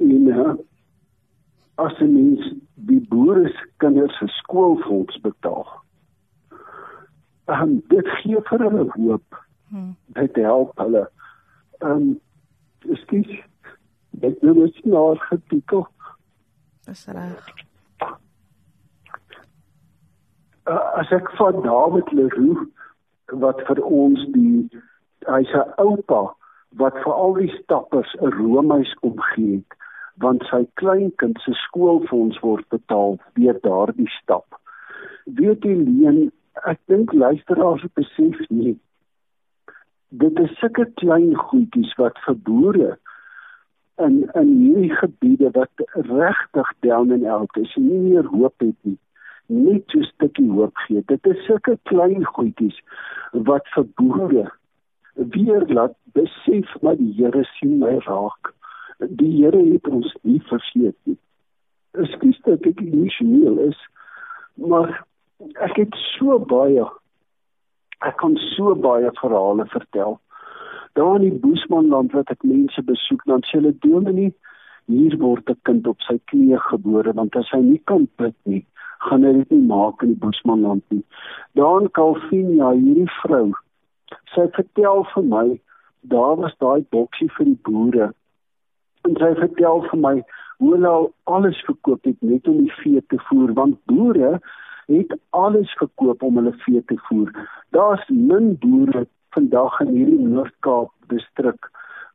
En 0.04 0.28
uh, 0.28 0.54
as 1.80 1.96
'n 2.00 2.12
mens 2.12 2.52
die 2.74 3.00
boere 3.08 3.48
se 3.48 3.66
kinders 3.76 4.18
se 4.18 4.26
skoolfonds 4.26 5.20
betaal. 5.20 5.66
En 7.46 7.82
dit 7.88 8.08
gee 8.20 8.40
vir 8.50 8.58
hulle 8.68 8.86
hoop. 8.94 9.44
Hmm. 9.68 9.96
Dit 10.06 10.36
help 10.36 10.78
hulle. 10.78 11.08
Ehm 11.78 11.90
um, 11.90 12.20
skielik 12.92 13.46
dit 14.10 14.42
nou 14.42 14.64
is 14.64 14.80
nou 14.84 15.16
getikel. 15.16 15.86
Dis 16.88 17.06
reg. 17.06 17.48
Uh, 20.64 20.84
as 21.00 21.10
ek 21.12 21.26
van 21.36 21.58
David 21.64 22.12
Leroux 22.16 22.62
wat 23.42 23.60
vir 23.68 23.80
ons 23.84 24.22
die 24.32 24.62
hy's 25.28 25.52
'n 25.58 25.74
oupa 25.84 26.20
wat 26.82 26.96
vir 27.02 27.12
al 27.24 27.34
die 27.40 27.50
stappers 27.56 28.14
'n 28.20 28.32
roomhuis 28.38 28.94
omgee 29.10 29.58
het 29.58 29.76
want 30.24 30.46
sy 30.50 30.62
kleinkind 30.80 31.36
se 31.44 31.52
skoolfonds 31.66 32.40
word 32.40 32.64
betaal 32.76 33.18
deur 33.36 33.60
daardie 33.68 34.10
stap. 34.14 34.56
Weet 35.24 35.68
jy 35.68 35.76
leen, 35.76 36.32
ek 36.64 36.80
dink 36.86 37.12
luisteraars 37.12 37.84
besef 38.00 38.40
nie. 38.48 38.78
Dit 40.08 40.40
is 40.40 40.56
sulke 40.58 40.88
klein 41.04 41.36
goedjies 41.36 41.92
wat 42.00 42.18
vir 42.24 42.40
boere 42.48 42.90
in 43.98 44.30
in 44.34 44.50
hierdie 44.62 44.94
gebiede 44.94 45.50
wat 45.56 45.84
regtig 45.94 46.72
down 46.80 47.12
and 47.12 47.26
out 47.26 47.56
is, 47.56 47.74
nie 47.76 47.98
meer 47.98 48.26
hoop 48.32 48.54
het 48.64 48.76
nie. 48.82 48.98
Net 49.46 49.82
so 49.86 49.98
'n 49.98 50.10
stukkie 50.12 50.50
hoop 50.50 50.76
gee. 50.86 51.02
Dit 51.06 51.26
is 51.26 51.44
sulke 51.46 51.78
klein 51.82 52.24
goedjies 52.24 52.78
wat 53.32 53.66
vir 53.74 53.86
boere 53.96 54.50
weer 55.14 55.64
laat 55.66 55.96
besef 56.12 56.82
maar 56.82 56.96
die 56.96 57.12
Here 57.16 57.44
sien 57.58 57.78
my 57.78 57.98
raak 58.06 58.54
die 58.98 59.42
Here 59.42 59.62
het 59.72 59.88
ons 59.88 60.14
nie 60.22 60.40
vergeet 60.50 60.96
nie. 61.04 61.18
Ekskuus 61.98 62.38
dat 62.46 62.66
ek 62.66 62.80
emosioneel 62.82 63.58
is, 63.68 63.78
maar 64.54 65.04
ek 65.62 65.76
het 65.78 65.98
so 66.18 66.38
baie 66.38 66.86
ek 68.06 68.16
kan 68.20 68.36
so 68.54 68.74
baie 68.78 69.10
verhale 69.18 69.66
vertel. 69.72 70.18
Daar 70.94 71.16
in 71.16 71.30
die 71.30 71.40
Boesmanland 71.42 72.12
wat 72.12 72.30
ek 72.30 72.42
mense 72.42 72.82
besoek, 72.82 73.24
dan 73.26 73.44
sê 73.46 73.58
hulle 73.58 73.74
dominee, 73.84 74.34
hier 74.86 75.16
word 75.18 75.50
'n 75.50 75.60
kind 75.68 75.86
op 75.86 76.00
sy 76.00 76.18
knieë 76.32 76.58
gebore 76.70 77.12
want 77.12 77.36
as 77.36 77.50
hy 77.52 77.60
nie 77.60 77.82
kan 77.84 78.08
bid 78.16 78.36
nie, 78.44 78.64
gaan 78.98 79.24
hy 79.24 79.32
dit 79.32 79.50
nie 79.50 79.66
maak 79.66 80.02
in 80.02 80.14
die 80.14 80.22
Boesmanland 80.24 80.84
nie. 80.90 81.04
Daar 81.54 81.80
in 81.82 81.90
Calvinia, 81.90 82.72
hierdie 82.72 83.10
vrou, 83.22 83.52
sy 84.34 84.48
vertel 84.56 85.04
vir 85.14 85.24
my, 85.24 85.60
daar 86.02 86.36
was 86.36 86.54
daai 86.58 86.84
boksie 86.90 87.28
vir 87.36 87.46
die 87.46 87.60
boere 87.62 88.12
en 89.08 89.16
sy 89.20 89.34
vertel 89.40 89.82
vir 89.90 90.00
my 90.00 90.14
hoe 90.58 90.72
hulle 90.74 90.88
al 90.88 91.06
alles 91.36 91.60
verkoop 91.66 92.04
het 92.08 92.22
net 92.30 92.48
om 92.50 92.62
die 92.64 92.74
vee 92.82 93.02
te 93.12 93.18
voer 93.28 93.52
want 93.58 93.78
boere 93.90 94.38
het 94.88 95.14
alles 95.36 95.72
verkoop 95.80 96.22
om 96.24 96.40
hulle 96.40 96.54
vee 96.64 96.80
te 96.88 96.96
voer. 97.08 97.28
Daar's 97.76 98.04
min 98.08 98.54
boere 98.62 99.04
vandag 99.38 99.80
in 99.84 99.92
hierdie 99.94 100.26
Noord-Kaap 100.26 100.90
distrik 101.12 101.68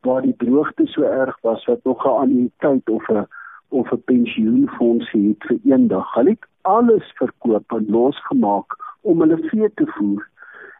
waar 0.03 0.25
die 0.25 0.35
droogte 0.41 0.85
so 0.91 1.07
erg 1.07 1.37
was 1.47 1.63
wat 1.69 1.83
nog 1.87 2.03
'n 2.05 2.19
annuïteit 2.23 2.89
of 2.89 3.07
'n 3.09 3.27
of 3.69 3.91
'n 3.91 4.03
pensioenfonds 4.11 5.11
het 5.11 5.43
vir 5.47 5.59
eendag. 5.63 6.13
Hulle 6.13 6.29
het 6.29 6.45
alles 6.61 7.05
verkoop 7.19 7.71
en 7.71 7.85
losgemaak 7.89 8.75
om 9.01 9.19
hulle 9.21 9.37
vee 9.49 9.69
te 9.73 9.87
voer. 9.95 10.27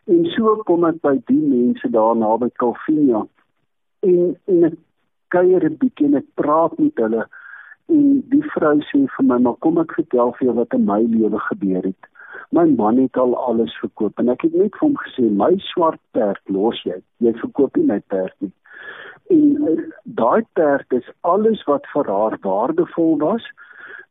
En 0.05 0.25
so 0.25 0.55
kom 0.55 0.83
ek 0.85 0.99
by 1.01 1.15
die 1.25 1.43
mense 1.55 1.89
daar 1.89 2.15
naby 2.15 2.49
Calvinia 2.53 3.25
en 3.99 4.37
en 4.45 4.63
ek 4.63 4.77
kuier 5.27 5.63
'n 5.63 5.77
bietjie 5.77 6.05
en 6.05 6.15
ek 6.15 6.29
praat 6.33 6.77
met 6.79 6.97
hulle 6.97 7.27
en 7.87 8.23
die 8.29 8.43
vrou 8.55 8.77
sê 8.79 8.99
vir 9.15 9.25
my 9.25 9.37
maar 9.37 9.59
kom 9.59 9.77
ek 9.77 9.93
vertel 9.93 10.31
vir 10.31 10.45
jou 10.47 10.55
wat 10.55 10.73
in 10.73 10.85
my 10.85 11.01
lewe 11.01 11.39
gebeur 11.39 11.83
het. 11.83 12.03
My 12.49 12.65
man 12.65 12.97
het 12.97 13.17
al 13.17 13.35
alles 13.37 13.73
verkoop 13.81 14.19
en 14.19 14.29
ek 14.29 14.45
het 14.47 14.53
net 14.53 14.75
vir 14.77 14.87
hom 14.87 14.97
gesê 15.01 15.25
my 15.41 15.51
swart 15.71 16.01
perd 16.17 16.41
los 16.55 16.81
jy. 16.87 16.99
Jy 17.25 17.33
verkoop 17.41 17.77
nie 17.77 17.87
my 17.89 17.99
perd 18.13 18.35
nie. 18.45 18.51
En 19.33 19.69
uh, 19.71 19.75
daai 20.19 20.45
perd 20.59 20.93
is 20.99 21.09
alles 21.21 21.63
wat 21.69 21.87
vir 21.93 22.09
haar 22.11 22.37
waardevol 22.45 23.17
was. 23.23 23.45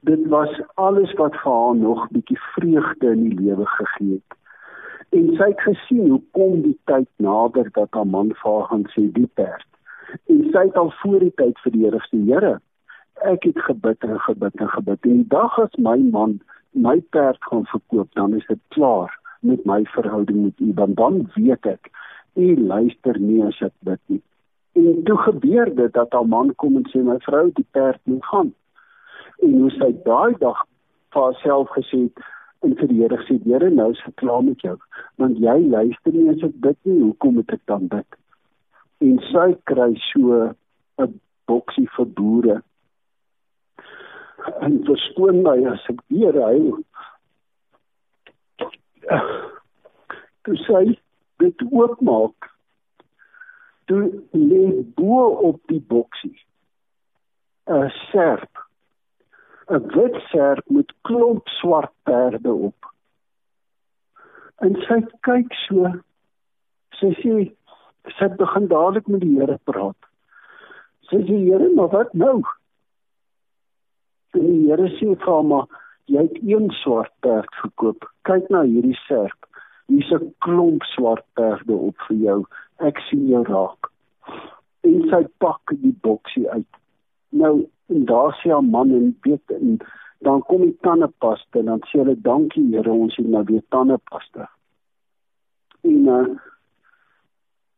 Dit 0.08 0.22
was 0.34 0.54
alles 0.74 1.12
wat 1.20 1.36
vir 1.42 1.52
haar 1.52 1.76
nog 1.76 2.08
bietjie 2.14 2.38
vreugde 2.54 3.12
in 3.12 3.28
die 3.28 3.38
lewe 3.38 3.66
gegee 3.76 4.18
het. 4.18 4.38
En 5.12 5.28
sy 5.36 5.50
het 5.52 5.62
gesien 5.68 6.08
hoe 6.08 6.22
kom 6.32 6.62
die 6.64 6.78
tyd 6.90 7.08
nader 7.22 7.68
dat 7.76 7.92
haar 7.94 8.08
man 8.08 8.32
vir 8.32 8.50
haar 8.50 8.68
gaan 8.72 8.86
sê 8.96 9.06
die 9.12 9.28
perd. 9.38 9.68
En 10.32 10.44
sy 10.50 10.66
het 10.68 10.76
al 10.80 10.92
voor 11.02 11.20
die 11.20 11.34
tyd 11.36 11.58
vir 11.64 11.76
die 11.76 11.84
Here 11.86 12.00
gesê 12.06 12.22
Here 12.26 12.58
ek 13.28 13.44
het 13.46 13.58
gebid 13.68 14.02
en 14.08 14.18
gebid 14.20 14.54
en 14.54 14.68
gebid. 14.68 15.04
En 15.06 15.20
die 15.20 15.28
dag 15.28 15.58
as 15.60 15.74
my 15.78 15.98
man 16.10 16.40
my 16.72 17.00
perd 17.10 17.38
gaan 17.50 17.66
verkoop 17.66 18.12
dan 18.18 18.34
is 18.34 18.46
dit 18.46 18.60
klaar 18.68 19.18
met 19.40 19.64
my 19.64 19.84
verhouding 19.94 20.44
met 20.44 20.60
u 20.60 20.72
want 20.74 20.96
dan 20.96 21.30
weet 21.34 21.66
ek 21.66 21.90
u 22.34 22.56
luister 22.56 23.18
nie 23.20 23.42
as 23.44 23.60
ek 23.60 23.74
bid 23.80 24.00
nie 24.06 24.22
En 24.72 25.02
toe 25.04 25.18
gebeur 25.18 25.74
dit 25.74 25.92
dat 25.92 26.12
haar 26.12 26.28
man 26.28 26.54
kom 26.54 26.76
en 26.76 26.86
sê 26.88 27.02
my 27.04 27.18
vrou 27.26 27.50
die 27.52 27.66
perd 27.70 28.00
moet 28.04 28.24
gaan. 28.24 28.52
En 29.44 29.58
hoe 29.60 29.70
sy 29.74 29.90
daai 30.06 30.32
dag 30.40 30.62
vir 31.12 31.22
haarself 31.22 31.74
gesê 31.76 32.06
het 32.06 32.22
en 32.64 32.76
vir 32.78 32.88
die 32.88 33.00
Here 33.02 33.18
gesê 33.20 33.36
Here 33.44 33.68
nou 33.70 33.90
is 33.92 34.00
ek 34.08 34.16
klaar 34.22 34.44
met 34.46 34.64
jou 34.64 34.78
want 35.20 35.36
jy 35.44 35.58
luister 35.74 36.16
nie 36.16 36.30
as 36.32 36.44
ek 36.48 36.56
bid 36.64 36.78
nie 36.88 37.00
hoekom 37.02 37.36
moet 37.36 37.52
ek 37.52 37.64
dan 37.68 37.88
bid? 37.92 38.18
En 39.04 39.20
sy 39.28 39.48
kry 39.68 39.90
so 40.08 40.40
'n 41.04 41.20
boksie 41.46 41.88
vir 41.96 42.08
boere. 42.16 42.56
En 44.60 44.78
verskoon 44.86 45.42
my 45.42 45.58
as 45.70 45.84
ek 45.92 46.00
weer 46.12 46.38
hy. 46.42 46.58
Toe 50.42 50.56
sy 50.66 50.84
dit 51.42 51.64
oopmaak 51.70 52.50
toe 53.90 54.02
lê 54.32 54.64
bo 54.96 55.26
op 55.50 55.60
die 55.70 55.82
boksie 55.92 56.38
'n 57.66 57.90
serp 58.10 58.62
'n 59.70 59.82
wit 59.94 60.16
serp 60.30 60.64
met 60.76 60.94
klomp 61.08 61.48
swart 61.58 61.92
perde 62.02 62.52
op. 62.52 62.92
En 64.60 64.74
sy 64.86 64.98
kyk 65.28 65.54
so 65.66 65.92
sy 66.98 67.10
sê 67.22 67.34
sy 68.18 68.28
begin 68.38 68.66
dadelik 68.68 69.06
met 69.06 69.20
die 69.20 69.38
Here 69.38 69.58
praat. 69.70 70.10
Sy 71.10 71.22
sê 71.28 71.38
Here 71.46 71.68
maar 71.74 71.90
wat 71.94 72.14
nou 72.14 72.42
en 74.38 74.46
die 74.48 74.68
Here 74.68 74.88
sê 74.98 75.14
vir 75.24 75.42
maar 75.50 75.66
jy 76.10 76.26
het 76.26 76.38
een 76.42 76.70
swart 76.82 77.12
perd 77.24 77.60
verkoop 77.62 78.08
kyk 78.28 78.48
na 78.50 78.62
hierdie 78.68 78.98
serp. 79.06 79.48
Hier's 79.88 80.12
'n 80.12 80.34
klomp 80.44 80.82
swart 80.94 81.24
perde 81.34 81.74
op 81.74 81.96
vir 82.08 82.16
jou. 82.16 82.38
Ek 82.78 82.98
sien 83.08 83.26
jou 83.28 83.42
raak. 83.44 83.90
En 84.84 85.08
sy 85.10 85.22
pak 85.38 85.74
die 85.82 85.96
boksie 86.02 86.48
uit. 86.50 86.72
Nou 87.30 87.68
en 87.88 88.04
daar 88.04 88.32
sê 88.40 88.50
haar 88.50 88.64
man 88.64 88.90
en 88.90 89.16
weet 89.22 89.50
en 89.50 89.78
dan 90.20 90.42
kom 90.42 90.62
die 90.62 90.78
tandepasta 90.80 91.58
en 91.58 91.66
dan 91.66 91.80
sê 91.90 91.98
hulle 91.98 92.16
dankie 92.20 92.70
Here 92.74 92.92
ons 92.92 93.16
het 93.16 93.26
nou 93.26 93.44
weer 93.44 93.62
tandepasta 93.68 94.48
en 95.82 96.06
uh, 96.06 96.28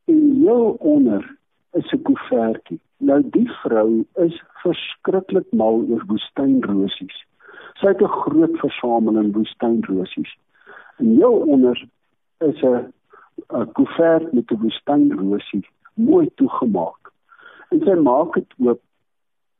en 0.04 0.42
jou 0.42 0.76
onder 0.78 1.36
is 1.80 1.92
'n 1.92 2.02
koevertjie 2.02 2.80
nou 2.98 3.20
die 3.36 3.50
vrou 3.62 4.04
is 4.26 4.42
verskriklik 4.62 5.52
mal 5.52 5.84
oor 5.90 6.04
woestynrosies 6.06 7.18
sy 7.80 7.86
het 7.86 8.02
'n 8.02 8.16
groot 8.22 8.58
versameling 8.64 9.32
woestynrosies 9.34 10.32
en 10.98 11.14
jou 11.14 11.34
onder 11.50 11.78
is 12.40 12.62
'n 12.62 12.92
'n 13.52 13.72
koevert 13.72 14.32
met 14.32 14.50
'n 14.50 14.60
woestynrosie 14.60 15.66
mooi 15.94 16.30
toegemaak. 16.34 17.12
En 17.70 17.80
sy 17.80 17.94
maak 17.94 18.34
dit 18.34 18.54
oop 18.58 18.80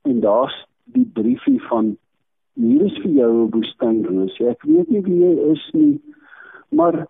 en 0.03 0.21
daar's 0.21 0.57
die 0.85 1.11
briefie 1.13 1.63
van 1.63 1.97
hier 2.55 2.85
is 2.85 2.99
vir 3.03 3.11
jou 3.11 3.33
'n 3.45 3.51
woestynrosie. 3.51 4.49
Ek 4.49 4.63
weet 4.63 4.91
nie 4.91 5.03
wie 5.03 5.21
jy 5.21 5.51
is 5.53 5.71
nie, 5.73 6.01
maar 6.69 7.07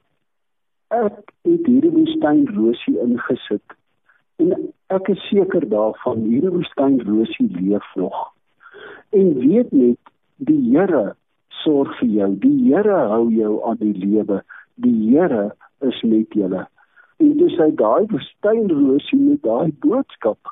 ek 0.89 1.33
het 1.43 1.67
hierdie 1.67 1.91
woestynrosie 1.91 2.99
ingesit. 3.01 3.69
En 4.43 4.53
ek 4.95 5.09
is 5.09 5.29
seker 5.29 5.69
daarvan 5.69 6.25
hierdie 6.29 6.53
woestynrosie 6.55 7.49
leef 7.61 7.87
nog. 7.95 8.33
En 9.11 9.35
weet 9.39 9.73
net 9.73 9.99
die 10.37 10.61
Here 10.71 11.15
sorg 11.63 11.99
vir 11.99 12.09
jou. 12.09 12.31
Die 12.43 12.57
Here 12.67 12.99
hou 13.15 13.31
jou 13.33 13.59
aan 13.65 13.81
die 13.81 13.95
lewe. 13.95 14.43
Die 14.75 14.97
Here 15.11 15.55
is 15.81 16.03
met 16.03 16.33
julle 16.35 16.67
en 17.23 17.37
toe 17.39 17.51
sy 17.55 17.69
daai 17.79 18.07
woestynrosie 18.11 19.21
met 19.21 19.43
daai 19.47 19.71
boodskap 19.85 20.51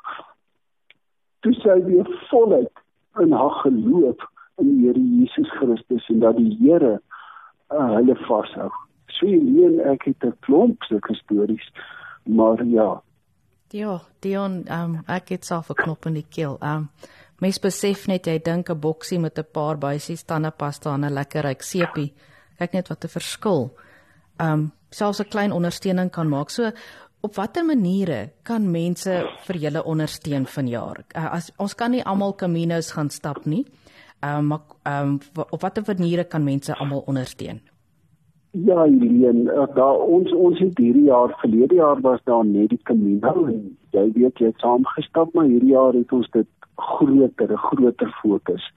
toe 1.43 1.53
sy 1.59 1.75
weer 1.87 2.07
voluit 2.29 2.83
in 3.21 3.35
haar 3.35 3.57
geloof 3.61 4.23
in 4.61 4.69
die 4.69 4.87
Here 4.87 5.03
Jesus 5.19 5.51
Christus 5.57 6.07
en 6.13 6.21
dat 6.23 6.39
die 6.39 6.53
Here 6.61 6.95
uh, 7.73 7.89
hulle 7.97 8.15
vashou. 8.27 8.69
So 9.17 9.27
hier 9.27 9.81
ek 9.91 10.07
het 10.09 10.23
'n 10.25 10.37
klomp 10.45 10.83
sulke 10.87 11.15
stories, 11.15 11.65
maar 12.25 12.63
ja. 12.65 13.01
Ja, 13.73 13.95
Dion, 14.21 14.59
um, 14.69 14.99
ek 15.09 15.31
het 15.33 15.45
self 15.45 15.71
'n 15.71 15.81
knop 15.81 16.05
in 16.05 16.13
die 16.13 16.27
keel. 16.29 16.57
Um 16.61 16.91
mens 17.41 17.59
besef 17.59 18.07
net 18.07 18.25
jy 18.25 18.37
dink 18.39 18.69
'n 18.69 18.79
boksie 18.79 19.19
met 19.19 19.39
'n 19.39 19.45
paar 19.51 19.77
buisies 19.77 20.23
tandepasta 20.23 20.93
en 20.93 21.05
'n 21.05 21.13
lekker 21.13 21.41
ryk 21.41 21.61
seepie. 21.61 22.13
Kyk 22.59 22.73
net 22.73 22.87
wat 22.87 23.03
'n 23.03 23.07
verskil. 23.07 23.73
Um 24.39 24.71
selfs 24.91 25.19
'n 25.19 25.29
klein 25.29 25.51
ondersteuning 25.51 26.11
kan 26.11 26.29
maak. 26.29 26.49
So 26.49 26.71
op 27.21 27.35
watter 27.35 27.65
maniere 27.65 28.31
kan 28.43 28.71
mense 28.71 29.25
vir 29.45 29.55
julle 29.55 29.83
ondersteun 29.83 30.45
vanjaar? 30.45 31.03
Uh, 31.15 31.33
as 31.33 31.51
ons 31.57 31.75
kan 31.75 31.91
nie 31.91 32.03
almal 32.03 32.35
Caminos 32.35 32.91
gaan 32.91 33.09
stap 33.09 33.45
nie. 33.45 33.65
Ehm 34.21 34.37
um, 34.37 34.47
maar 34.47 34.61
ehm 34.83 35.07
um, 35.07 35.19
op 35.49 35.61
watter 35.61 35.83
maniere 35.87 36.23
kan 36.23 36.43
mense 36.43 36.75
almal 36.75 37.03
ondersteun? 37.07 37.61
Ja, 38.53 38.83
Helene, 38.83 39.49
uh, 39.49 39.65
daar 39.75 39.97
ons 39.97 40.31
ons 40.31 40.59
het 40.61 40.77
hierdie 40.77 41.07
jaar 41.07 41.31
verlede 41.41 41.75
jaar 41.75 42.01
was 42.01 42.19
daar 42.29 42.45
net 42.45 42.69
die 42.69 42.81
Camino 42.85 43.47
en 43.49 43.77
jy 43.95 44.03
weet 44.13 44.37
jy 44.37 44.51
het 44.51 44.61
saamgestap, 44.61 45.31
maar 45.33 45.47
hierdie 45.49 45.71
jaar 45.73 45.97
het 45.97 46.11
ons 46.13 46.29
dit 46.35 46.49
groter, 46.77 47.49
'n 47.49 47.57
groter 47.57 48.11
fokus. 48.21 48.67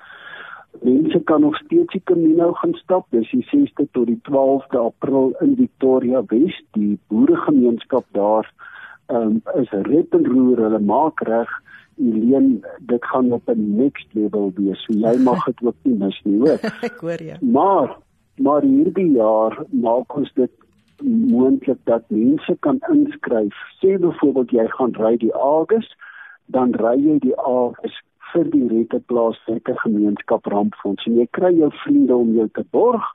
Mense 0.81 1.21
kan 1.25 1.41
nog 1.41 1.57
steeds 1.57 1.93
die 1.93 2.01
Camino 2.05 2.53
gaan 2.53 2.75
stap. 2.75 3.07
Dis 3.11 3.31
die 3.31 3.45
6de 3.45 3.87
tot 3.93 4.07
die 4.07 4.21
12de 4.23 4.79
April 4.79 5.35
in 5.41 5.57
Victoria 5.57 6.23
West. 6.27 6.65
Die 6.73 6.99
boeregemeenskap 7.09 8.05
daar 8.13 8.53
um, 9.09 9.43
is 9.55 9.71
red 9.71 10.07
en 10.11 10.27
roer. 10.27 10.57
Hulle 10.57 10.81
maak 10.81 11.21
reg. 11.21 11.53
Eleen, 11.97 12.65
dit 12.81 13.05
gaan 13.05 13.33
op 13.33 13.49
'n 13.49 13.77
next 13.77 14.15
level 14.15 14.53
wees. 14.55 14.85
So 14.85 14.93
jy 14.93 15.17
mag 15.19 15.45
dit 15.51 15.63
ook 15.63 15.77
nie 15.83 15.95
mis 15.95 16.21
nie, 16.25 16.39
hoor. 16.39 16.61
Ek 16.83 17.01
hoor 17.01 17.23
jou. 17.23 17.39
Maar 17.41 17.97
maar 18.37 18.63
hierdie 18.63 19.13
jaar 19.17 19.65
maak 19.71 20.17
ons 20.17 20.33
dit 20.35 20.53
moontlik 21.05 21.79
dat 21.85 22.05
mense 22.09 22.57
kan 22.61 22.81
inskryf. 22.93 23.57
Sê 23.81 23.97
byvoorbeeld 24.01 24.51
jy 24.51 24.67
gaan 24.69 24.93
ry 25.01 25.17
die 25.17 25.33
Augustus, 25.33 25.97
dan 26.47 26.75
ry 26.81 26.97
jy 26.97 27.19
die 27.19 27.35
Augustus 27.35 28.03
vir 28.33 28.51
die 28.53 28.67
rette 28.69 29.01
plaaslike 29.11 29.77
gemeenskap 29.83 30.47
rampfonds. 30.53 31.05
En 31.07 31.17
jy 31.21 31.27
kry 31.39 31.53
jou 31.57 31.71
vriende 31.85 32.17
om 32.17 32.35
jou 32.37 32.49
te 32.59 32.65
borg 32.75 33.07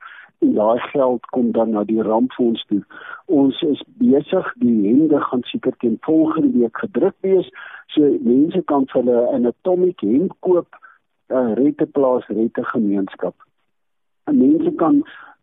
en 0.41 0.55
daai 0.57 0.79
geld 0.89 1.25
kom 1.35 1.51
dan 1.53 1.75
na 1.75 1.83
die 1.85 2.01
rampfonds 2.01 2.63
toe. 2.69 2.81
Ons 3.29 3.59
is 3.67 3.83
besig, 4.01 4.47
die 4.63 4.77
hende 4.87 5.19
gaan 5.27 5.43
seker 5.51 5.75
teen 5.83 5.99
volgende 6.07 6.49
week 6.55 6.81
gedruk 6.81 7.17
wees, 7.27 7.49
so 7.93 8.09
mense 8.25 8.63
kan 8.71 8.87
vir 8.93 9.03
hulle 9.03 9.37
'n 9.37 9.51
atomic 9.53 10.01
hemp 10.01 10.33
koop, 10.39 10.69
'n 11.29 11.53
rette 11.61 11.85
plaas, 11.85 12.25
rette 12.27 12.63
gemeenskap. 12.73 13.35
En 14.31 14.39
mense 14.39 14.71
kan 14.79 15.01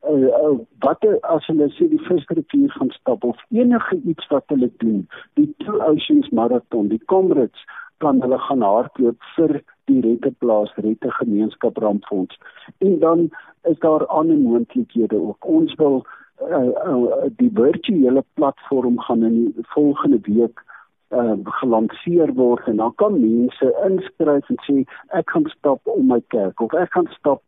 uh, 0.08 0.54
wat 0.84 1.04
as 1.34 1.48
hulle 1.50 1.68
sê 1.76 1.88
die 1.92 2.00
visrivier 2.06 2.72
gaan 2.76 2.92
stap 2.96 3.24
of 3.28 3.40
enige 3.54 3.98
iets 4.12 4.28
wat 4.32 4.54
hulle 4.54 4.70
doen, 4.84 5.02
die 5.40 5.48
Two 5.64 5.80
Oceans 5.84 6.30
Marathon, 6.40 6.88
die 6.92 7.02
Comrades 7.12 7.66
kan 8.04 8.22
hulle 8.22 8.38
gaan 8.46 8.62
hardloop 8.62 9.28
vir 9.36 9.58
die 9.90 10.00
Rette 10.04 10.32
Plaas 10.42 10.72
Rette 10.84 11.10
Gemeenskap 11.18 11.80
Rampfonds. 11.82 12.38
En 12.78 12.98
dan 13.02 13.28
is 13.70 13.78
daar 13.84 14.06
ander 14.06 14.38
moontlikhede 14.38 15.18
ook. 15.18 15.44
Ons 15.44 15.74
wil 15.82 16.04
uh, 16.46 16.70
uh, 16.86 17.26
die 17.42 17.50
virtuele 17.54 18.24
platform 18.34 19.00
gaan 19.08 19.24
in 19.24 19.38
die 19.56 19.66
volgende 19.74 20.20
week 20.22 20.62
uh, 21.10 21.36
gelanseer 21.60 22.32
word 22.34 22.66
en 22.66 22.76
dan 22.76 22.94
kan 22.94 23.20
mense 23.20 23.72
inskryf 23.88 24.48
en 24.54 24.62
sê 24.68 24.78
ek 25.18 25.34
gaan 25.34 25.48
stap 25.56 25.94
om 25.98 26.06
my 26.12 26.20
kerk 26.34 26.60
of 26.60 26.74
ek 26.78 26.92
gaan 26.94 27.10
stap 27.16 27.42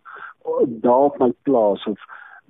daar 0.67 1.11
op 1.11 1.19
my 1.19 1.33
plaas 1.43 1.87
of 1.87 2.01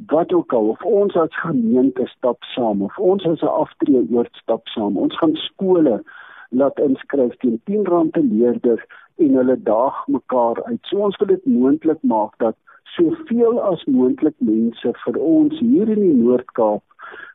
wat 0.06 0.32
ook 0.32 0.52
al 0.52 0.68
of 0.68 0.82
ons 0.85 1.16
as 1.16 1.40
gemeente 1.40 2.06
stap 2.06 2.42
saam 2.54 2.82
of 2.82 2.99
ons 2.99 3.26
as 3.26 3.42
'n 3.42 3.56
aftree 3.64 4.06
oort 4.12 4.35
stap 4.42 4.68
saam 4.68 4.97
ons 4.97 5.18
gaan 5.18 5.37
skole 5.37 6.02
laat 6.50 6.78
inskryf 6.78 7.37
teen 7.37 7.61
R10 7.66 8.11
per 8.11 8.23
leerder 8.23 8.87
en 9.16 9.35
hulle 9.35 9.56
daag 9.62 10.06
mekaar 10.06 10.62
uit. 10.64 10.80
So 10.82 11.04
ons 11.06 11.16
wil 11.20 11.28
dit 11.35 11.47
moontlik 11.47 12.02
maak 12.02 12.35
dat 12.38 12.56
soveel 12.97 13.61
as 13.62 13.85
moontlik 13.85 14.35
mense 14.38 14.92
vir 15.04 15.18
ons 15.18 15.59
hier 15.59 15.88
in 15.88 16.00
die 16.00 16.16
Noord-Kaap 16.23 16.82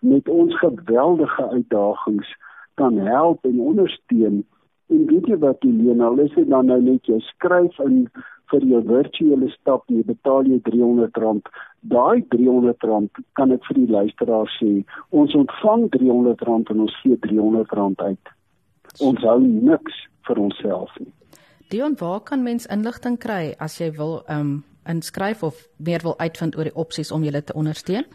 met 0.02 0.30
ons 0.30 0.58
geweldige 0.60 1.48
uitdagings 1.52 2.34
kan 2.82 2.98
help 2.98 3.46
en 3.46 3.62
ondersteun. 3.70 4.44
En 4.94 5.06
weet 5.12 5.30
jy 5.32 5.38
wat 5.44 5.64
al 5.66 6.20
is 6.26 6.34
dit 6.36 6.50
dan 6.50 6.66
nou 6.72 6.82
net 6.82 7.08
jy 7.08 7.20
skryf 7.30 7.80
in 7.80 8.10
vir 8.52 8.66
jou 8.72 8.82
virtuele 8.88 9.50
stap 9.50 9.84
jy 9.90 10.04
betaal 10.04 10.48
jy 10.50 10.60
R300 10.62 11.50
daai 11.94 12.22
R300 12.22 13.24
kan 13.40 13.52
ek 13.52 13.66
vir 13.70 13.75
die 13.82 13.92
luisteraar 13.98 14.50
sê 14.58 14.72
ons 15.12 15.36
ontvang 15.36 15.90
R300 15.90 16.74
en 16.74 16.80
ons 16.88 16.96
gee 17.02 17.18
R300 17.18 18.02
uit. 18.10 18.25
Ons 19.02 19.22
hou 19.28 19.40
niks 19.42 19.94
vir 20.28 20.38
onsself 20.40 20.92
nie. 21.00 21.12
Dion 21.70 21.96
waar 22.00 22.22
kan 22.22 22.44
mens 22.44 22.66
inligting 22.70 23.18
kry 23.18 23.56
as 23.60 23.80
jy 23.82 23.92
wil 23.98 24.24
um 24.30 24.64
inskryf 24.86 25.44
of 25.44 25.68
meer 25.78 26.02
wil 26.06 26.18
uitvind 26.22 26.58
oor 26.58 26.64
die 26.70 26.78
opsies 26.78 27.12
om 27.12 27.24
julle 27.25 27.42
te 27.42 27.54
ondersteun? 27.58 28.06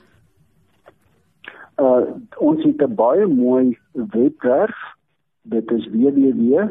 Uh 1.83 2.03
ons 2.39 2.63
het 2.65 2.83
'n 2.83 2.95
baie 2.95 3.27
mooi 3.27 3.79
webwerf. 3.93 4.77
Dit 5.43 5.71
is 5.71 5.87
www.redplaas 5.91 6.71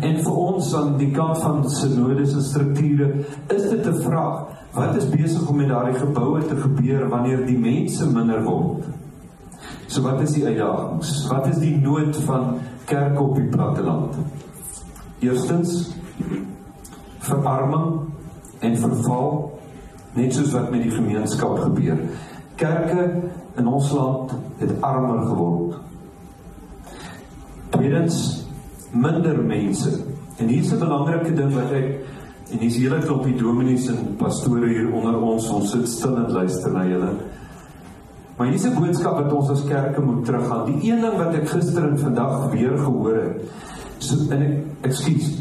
En 0.00 0.16
vir 0.22 0.36
ons 0.36 0.74
aan 0.74 0.96
die 0.96 1.10
kant 1.10 1.38
van 1.38 1.70
sinodes 1.70 2.34
en 2.34 2.42
strukture 2.42 3.14
is 3.46 3.68
dit 3.68 3.86
'n 3.86 4.00
vraag, 4.02 4.46
wat 4.72 4.96
is 4.96 5.08
besig 5.08 5.48
om 5.48 5.56
met 5.56 5.68
daardie 5.68 5.98
geboue 5.98 6.46
te 6.46 6.56
gebeur 6.56 7.08
wanneer 7.08 7.46
die 7.46 7.58
mense 7.58 8.10
minder 8.10 8.42
word? 8.42 8.84
So 9.86 10.02
wat 10.02 10.20
is 10.20 10.32
die 10.32 10.44
uitdagings? 10.46 11.26
Wat 11.28 11.46
is 11.46 11.58
die 11.58 11.76
nood 11.80 12.16
van 12.16 12.58
kerke 12.84 13.22
op 13.22 13.34
die 13.34 13.48
platteland? 13.48 14.14
Eerstens 15.18 15.94
verarming 17.18 18.00
en 18.58 18.76
verval 18.76 19.55
net 20.16 20.34
soos 20.34 20.52
wat 20.56 20.70
met 20.70 20.82
die 20.82 20.94
gemeenskap 20.94 21.58
gebeur. 21.58 22.00
Kerke 22.56 23.06
in 23.56 23.68
ons 23.68 23.90
land 23.92 24.32
het 24.60 24.72
armer 24.80 25.26
geword. 25.28 25.76
Tweedens 27.70 28.20
minder 28.92 29.38
mense. 29.42 29.92
En 30.36 30.48
hier's 30.48 30.72
'n 30.72 30.78
belangrike 30.78 31.34
ding 31.34 31.52
wat 31.54 31.72
ek 31.72 32.04
en 32.52 32.58
dis 32.58 32.76
hele 32.76 32.98
klompie 32.98 33.36
dominees 33.36 33.88
en 33.88 34.14
pastore 34.16 34.68
hier 34.68 34.92
onder 34.92 35.16
ons, 35.20 35.48
ons 35.50 35.70
sit 35.70 35.88
stil 35.88 36.16
en 36.16 36.32
luister 36.32 36.72
na 36.72 36.84
julle. 36.86 37.10
Maar 38.36 38.46
hier's 38.46 38.64
'n 38.64 38.74
boodskap 38.74 39.22
wat 39.22 39.32
ons 39.32 39.50
as 39.50 39.64
kerke 39.64 40.00
moet 40.00 40.24
teruggaan. 40.24 40.64
Die 40.66 40.90
een 40.92 41.00
ding 41.00 41.16
wat 41.16 41.34
ek 41.34 41.48
gister 41.48 41.88
en 41.88 41.98
vandag 41.98 42.50
weer 42.50 42.78
gehoor 42.78 43.14
het, 43.14 43.42
so 43.98 44.14
en 44.30 44.42
ek 44.42 44.64
ekskuus, 44.80 45.38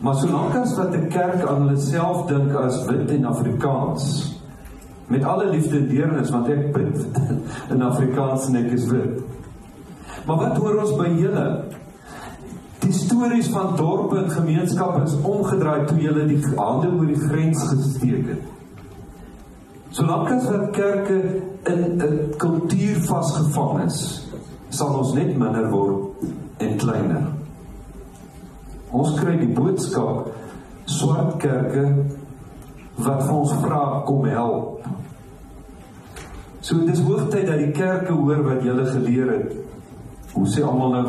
Maar 0.00 0.14
solank 0.14 0.54
as 0.56 0.76
wat 0.76 0.94
'n 0.96 1.08
kerk 1.08 1.44
aan 1.44 1.62
hulle 1.62 1.80
self 1.80 2.26
dink 2.26 2.52
as 2.54 2.84
wit 2.84 3.10
en 3.10 3.24
Afrikaans 3.24 4.04
met 5.06 5.24
alle 5.24 5.50
liefde 5.50 5.76
en 5.76 5.88
deernis 5.88 6.30
want 6.30 6.48
ek 6.48 6.72
bid 6.72 7.06
in 7.72 7.82
Afrikaans 7.82 8.46
en 8.46 8.56
ek 8.56 8.70
is 8.72 8.86
wit. 8.86 9.20
Maar 10.26 10.36
wat 10.36 10.56
hoor 10.56 10.80
ons 10.80 10.96
by 10.96 11.08
julle? 11.18 11.64
Die 12.80 12.92
stories 12.92 13.48
van 13.48 13.76
dorpe 13.76 14.16
en 14.16 14.30
gemeenskappe 14.30 15.02
is 15.02 15.16
omgedraai 15.22 15.86
toe 15.86 15.98
julle 16.00 16.26
die 16.26 16.40
hande 16.56 16.92
oor 16.92 17.06
die 17.06 17.20
grens 17.28 17.66
gesteek 17.68 18.26
het. 18.26 18.46
Solank 19.90 20.30
as 20.30 20.46
wat 20.46 20.70
kerke 20.70 21.42
in 21.66 22.00
'n 22.00 22.34
kultuur 22.36 23.02
vasgevang 23.10 23.84
is, 23.84 24.28
sal 24.68 24.98
ons 24.98 25.12
net 25.12 25.36
minder 25.36 25.70
word 25.70 26.24
en 26.56 26.76
kleiner. 26.76 27.39
Ons 28.90 29.14
kry 29.20 29.36
die 29.38 29.52
boodskap 29.54 30.30
swart 30.90 31.36
kerke 31.42 31.84
wat 33.00 33.22
vir 33.22 33.34
ons 33.36 33.52
vra 33.62 33.82
kom 34.06 34.26
help. 34.26 34.86
So 36.60 36.82
dis 36.86 37.02
hoogtyd 37.06 37.46
dat 37.48 37.60
die 37.62 37.72
kerke 37.76 38.12
hoor 38.12 38.42
wat 38.44 38.64
julle 38.66 38.86
geleer 38.90 39.30
het. 39.36 39.54
Hoe 40.34 40.46
sê 40.50 40.62
almal 40.66 40.92
nou 40.94 41.04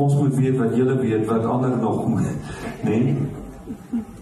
ons 0.00 0.14
moet 0.18 0.34
weet 0.38 0.56
wat 0.58 0.74
julle 0.78 0.96
weet 0.98 1.26
wat 1.28 1.44
ander 1.46 1.76
nog 1.78 2.06
moet, 2.08 2.22
né? 2.22 2.34
Nee? 2.88 3.16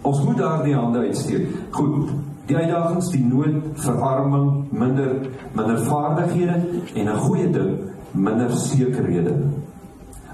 Ons 0.02 0.20
moet 0.24 0.36
daardie 0.38 0.74
hande 0.74 0.98
uitsteek. 1.06 1.46
Goed. 1.70 2.10
Die 2.46 2.56
uitdagings, 2.56 3.08
die 3.14 3.22
nood, 3.24 3.60
verarming, 3.84 4.64
minder 4.74 5.12
minder 5.54 5.78
vaardighede 5.86 6.56
en 6.94 7.08
'n 7.08 7.18
goeie 7.24 7.50
ding, 7.50 7.78
minder 8.10 8.50
sekerhede. 8.50 9.34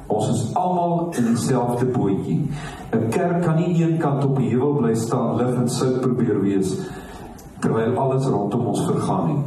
Ons 0.09 0.29
is 0.33 0.55
almal 0.57 1.11
in 1.21 1.27
dieselfde 1.35 1.87
bootjie. 1.93 2.49
'n 2.93 3.09
Kerk 3.13 3.43
kan 3.43 3.57
nie 3.57 3.83
een 3.83 3.99
kant 3.99 4.25
op 4.25 4.37
die 4.37 4.49
heuwel 4.51 4.73
bly 4.81 4.95
staan 4.95 5.37
lig 5.37 5.55
en 5.55 5.69
sout 5.69 6.01
probeer 6.01 6.41
wees 6.41 6.77
terwyl 7.61 7.99
alles 7.99 8.27
rondom 8.27 8.67
ons 8.67 8.85
vergaan 8.87 9.27
nie. 9.27 9.43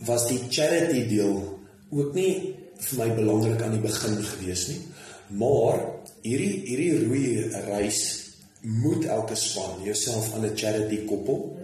was 0.06 0.28
die 0.28 0.40
charity 0.50 1.08
deel 1.08 1.58
ook 1.90 2.14
nie 2.14 2.54
vir 2.78 2.98
my 2.98 3.14
belangrik 3.14 3.62
aan 3.62 3.72
die 3.72 3.80
begin 3.80 4.22
gewees 4.22 4.68
nie. 4.68 4.80
Maar 5.28 5.82
hierdie 6.22 6.54
hierdie 6.64 7.04
roei 7.04 7.50
reis 7.68 8.00
moet 8.60 9.04
elke 9.04 9.36
span 9.36 9.82
jouself 9.84 10.32
aan 10.34 10.44
'n 10.44 10.56
charity 10.56 11.04
koppel 11.04 11.56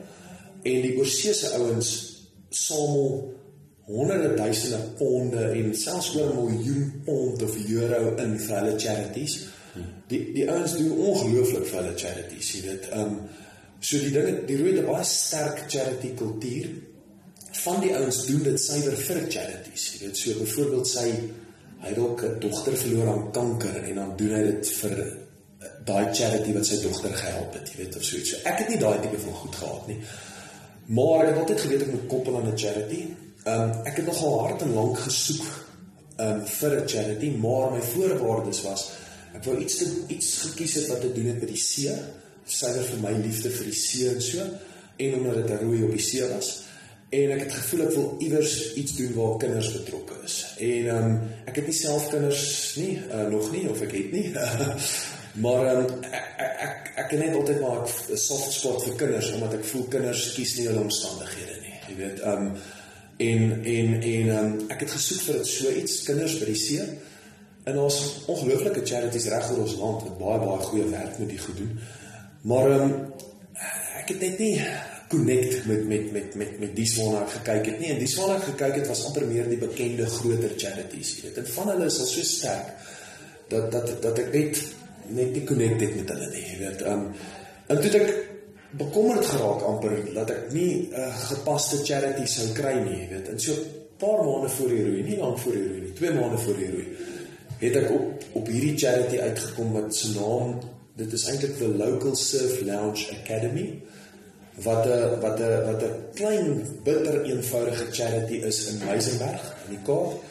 en 0.63 0.83
die 0.83 0.97
oorseese 0.97 1.51
ouens 1.59 1.91
samel 2.49 3.35
honderde 3.85 4.35
duisende 4.35 4.79
ponde 4.99 5.43
en 5.51 5.75
selfs 5.77 6.15
oor 6.17 6.35
miljoen 6.35 7.03
pond 7.05 7.43
of 7.43 7.57
euro 7.69 8.15
in 8.17 8.39
vir 8.39 8.57
hulle 8.57 8.79
charities. 8.81 9.39
Die 10.09 10.33
die 10.33 10.47
ouens 10.51 10.77
doen 10.79 10.99
ongelooflik 11.09 11.67
vir 11.69 11.81
hulle 11.83 11.97
charities, 11.99 12.53
jy 12.55 12.63
weet. 12.69 12.89
Ehm 12.93 13.01
um, 13.01 13.19
so 13.85 13.99
die 14.01 14.13
dinge 14.15 14.45
die 14.49 14.57
rooi 14.57 14.77
het 14.77 14.87
baie 14.87 15.05
sterk 15.05 15.65
charity 15.69 16.15
kultuur. 16.17 16.71
Van 17.65 17.81
die 17.81 17.93
ouens 17.97 18.25
doen 18.27 18.43
dit 18.43 18.61
suiwer 18.61 18.97
vir 18.97 19.21
charities, 19.29 19.89
jy 19.93 20.07
weet. 20.07 20.17
So 20.17 20.39
byvoorbeeld 20.41 20.89
sy 20.89 21.09
hy 21.85 21.91
het 21.93 21.99
ook 21.99 22.23
'n 22.25 22.41
dogter 22.41 22.77
verloor 22.77 23.09
aan 23.13 23.31
kanker 23.33 23.77
en 23.83 23.95
dan 23.95 24.17
doen 24.17 24.35
hy 24.35 24.43
dit 24.43 24.69
vir 24.81 24.95
eh, 25.01 25.13
daai 25.85 26.15
charity 26.15 26.53
wat 26.53 26.67
sy 26.67 26.81
dogter 26.83 27.15
gehelp 27.15 27.55
het, 27.55 27.69
jy 27.69 27.77
weet 27.83 27.97
of 27.97 28.05
so 28.05 28.17
iets. 28.17 28.31
So 28.31 28.37
ek 28.45 28.59
het 28.59 28.69
nie 28.69 28.79
daai 28.79 29.01
tipe 29.01 29.19
van 29.19 29.35
goed 29.43 29.55
gehad 29.55 29.87
nie. 29.87 29.99
Maar 30.87 31.21
ek 31.21 31.31
het 31.31 31.39
altyd 31.43 31.61
geweet 31.61 31.83
ek 31.83 31.93
moet 31.93 32.09
koppel 32.09 32.37
aan 32.37 32.49
'n 32.53 32.59
charity. 32.59 33.03
Ehm 33.45 33.61
um, 33.61 33.71
ek 33.85 33.97
het 33.97 34.07
nogal 34.07 34.41
hard 34.41 34.63
en 34.63 34.75
lank 34.75 34.99
gesoek 34.99 35.47
ehm 36.17 36.31
um, 36.31 36.47
vir 36.47 36.81
'n 36.81 36.89
charity, 36.89 37.31
maar 37.31 37.73
my 37.73 37.81
voorwaardes 37.81 38.63
was 38.63 38.91
ek 39.35 39.45
wou 39.45 39.59
iets 39.59 39.77
te, 39.77 39.87
iets 40.09 40.37
gekies 40.37 40.75
het 40.75 40.87
wat 40.89 41.01
te 41.01 41.13
doen 41.13 41.27
het 41.27 41.41
met 41.41 41.49
die 41.49 41.63
see, 41.63 41.95
suiwer 42.47 42.85
vir 42.85 43.01
my 43.01 43.13
liefde 43.19 43.51
vir 43.51 43.65
die 43.65 43.81
see 43.81 44.09
en 44.09 44.23
so 44.23 44.45
en 44.97 45.15
omdat 45.15 45.35
dit 45.35 45.51
'n 45.51 45.65
rooi 45.65 45.83
op 45.83 45.91
die 45.91 46.07
see 46.11 46.29
was 46.29 46.63
en 47.15 47.33
ek 47.35 47.43
het 47.45 47.57
gevoel 47.59 47.83
ek 47.87 47.95
wil 47.95 48.07
iewers 48.27 48.55
iets 48.81 48.95
doen 48.99 49.13
waar 49.15 49.37
kinders 49.43 49.73
betrokke 49.73 50.17
is. 50.25 50.37
En 50.59 50.89
ehm 50.89 51.11
um, 51.11 51.19
ek 51.51 51.61
het 51.61 51.69
nie 51.71 51.77
self 51.79 52.09
kinders 52.13 52.45
nie, 52.81 52.95
uh, 53.09 53.27
nog 53.33 53.51
nie 53.53 53.65
of 53.71 53.83
ek 53.87 53.93
het 53.99 54.13
nie. 54.13 54.31
maar 55.45 55.67
ehm 55.71 55.83
um, 55.85 56.07
ek, 56.11 56.31
ek 56.69 56.93
ek 57.05 57.15
het 57.17 57.35
altyd 57.35 57.61
maar 57.61 57.83
'n 57.85 58.17
soft 58.21 58.53
spot 58.53 58.85
vir 58.85 58.95
kinders 59.03 59.33
omdat 59.33 59.59
ek 59.59 59.65
voel 59.73 59.85
kinders 59.97 60.33
kies 60.37 60.57
nie 60.59 60.67
hulle 60.71 60.87
omstandighede 60.87 61.59
nie. 61.63 61.77
Jy 61.89 61.97
weet, 62.03 62.21
ehm 62.21 62.47
um, 62.47 62.55
en 63.17 63.43
en 63.75 64.01
en 64.03 64.31
um, 64.39 64.55
ek 64.69 64.87
het 64.87 64.91
gesoek 64.91 65.21
vir 65.29 65.45
so 65.47 65.71
iets 65.71 66.03
kinders 66.03 66.39
by 66.39 66.49
die 66.51 66.63
see. 66.63 66.87
En 67.65 67.79
ons 67.79 67.99
ongelooflike 68.27 68.83
charities 68.85 69.29
reg 69.33 69.51
oor 69.51 69.63
ons 69.65 69.77
land 69.81 70.03
wat 70.03 70.19
baie 70.19 70.41
baie 70.41 70.67
goeie 70.71 70.89
werk 70.91 71.19
met 71.19 71.29
die 71.29 71.39
goed 71.39 71.57
doen. 71.57 71.79
Maar 72.43 72.71
ehm 72.71 72.91
um, 72.91 72.99
ek 74.03 74.09
het 74.09 74.21
net 74.21 74.39
nie 74.39 74.59
connect 75.15 75.67
met 75.71 75.87
met 75.89 76.13
met 76.13 76.35
met 76.35 76.59
met 76.61 76.75
die 76.77 76.87
swaar 76.87 77.23
ek 77.23 77.37
gekyk 77.39 77.71
het. 77.71 77.81
Nie 77.81 77.93
en 77.95 78.03
die 78.03 78.11
swaar 78.11 78.35
ek 78.37 78.49
gekyk 78.51 78.81
het 78.81 78.91
was 78.91 79.05
amper 79.09 79.27
meer 79.31 79.49
die 79.49 79.61
bekende 79.61 80.09
groter 80.19 80.53
charities 80.57 81.15
jy 81.17 81.29
weet. 81.29 81.41
En 81.43 81.49
van 81.55 81.73
hulle 81.73 81.89
is 81.93 82.01
al 82.03 82.11
so 82.11 82.27
sterk 82.29 82.75
dat 83.55 83.71
dat 83.73 83.95
dat 84.03 84.21
ek 84.27 84.35
net 84.35 84.63
net 85.15 85.33
nie 85.37 85.47
connect 85.49 85.81
het 85.87 85.97
met 86.01 86.15
hulle 86.15 86.29
nie 86.35 86.45
jy 86.51 86.59
weet. 86.67 86.85
Um 86.91 87.09
en 87.71 87.81
toe 87.81 87.95
ek 88.01 88.13
bekommerd 88.75 89.27
geraak 89.31 89.63
amper 89.71 89.97
dat 90.17 90.35
ek 90.35 90.53
nie 90.53 90.91
'n 90.91 91.01
uh, 91.07 91.09
gepaste 91.31 91.81
charity 91.87 92.27
sou 92.27 92.51
kry 92.59 92.75
nie 92.83 93.01
jy 93.05 93.09
weet. 93.15 93.33
En 93.33 93.41
so 93.41 93.53
'n 93.53 93.83
paar 93.99 94.25
maande 94.25 94.49
voor 94.49 94.69
die 94.69 94.85
roei 94.85 95.03
nie 95.03 95.19
lank 95.19 95.39
voor 95.39 95.53
die 95.53 95.67
roei 95.69 95.81
nie 95.81 95.93
twee 95.93 96.13
maande 96.13 96.39
voor 96.39 96.57
die 96.59 96.71
roei 96.71 96.87
het 97.59 97.77
ek 97.81 97.91
op 97.95 98.25
op 98.41 98.49
hierdie 98.51 98.77
charity 98.79 99.21
uitgekom 99.23 99.73
wat 99.73 99.95
se 99.97 100.11
naam 100.17 100.57
dit 100.99 101.13
is 101.13 101.27
eintlik 101.31 101.57
the 101.59 101.69
local 101.69 102.17
surf 102.19 102.61
lounge 102.67 103.07
academy 103.15 103.69
wat 104.63 104.87
'n 104.87 105.21
wat 105.21 105.39
'n 105.39 105.65
wat 105.67 105.83
'n 105.83 105.95
klein 106.15 106.67
bitter 106.83 107.23
eenvoudige 107.23 107.87
charity 107.91 108.35
is 108.35 108.67
in 108.67 108.79
Meisenberg 108.87 109.55
in 109.65 109.71
die 109.77 109.83
Kaap. 109.85 110.23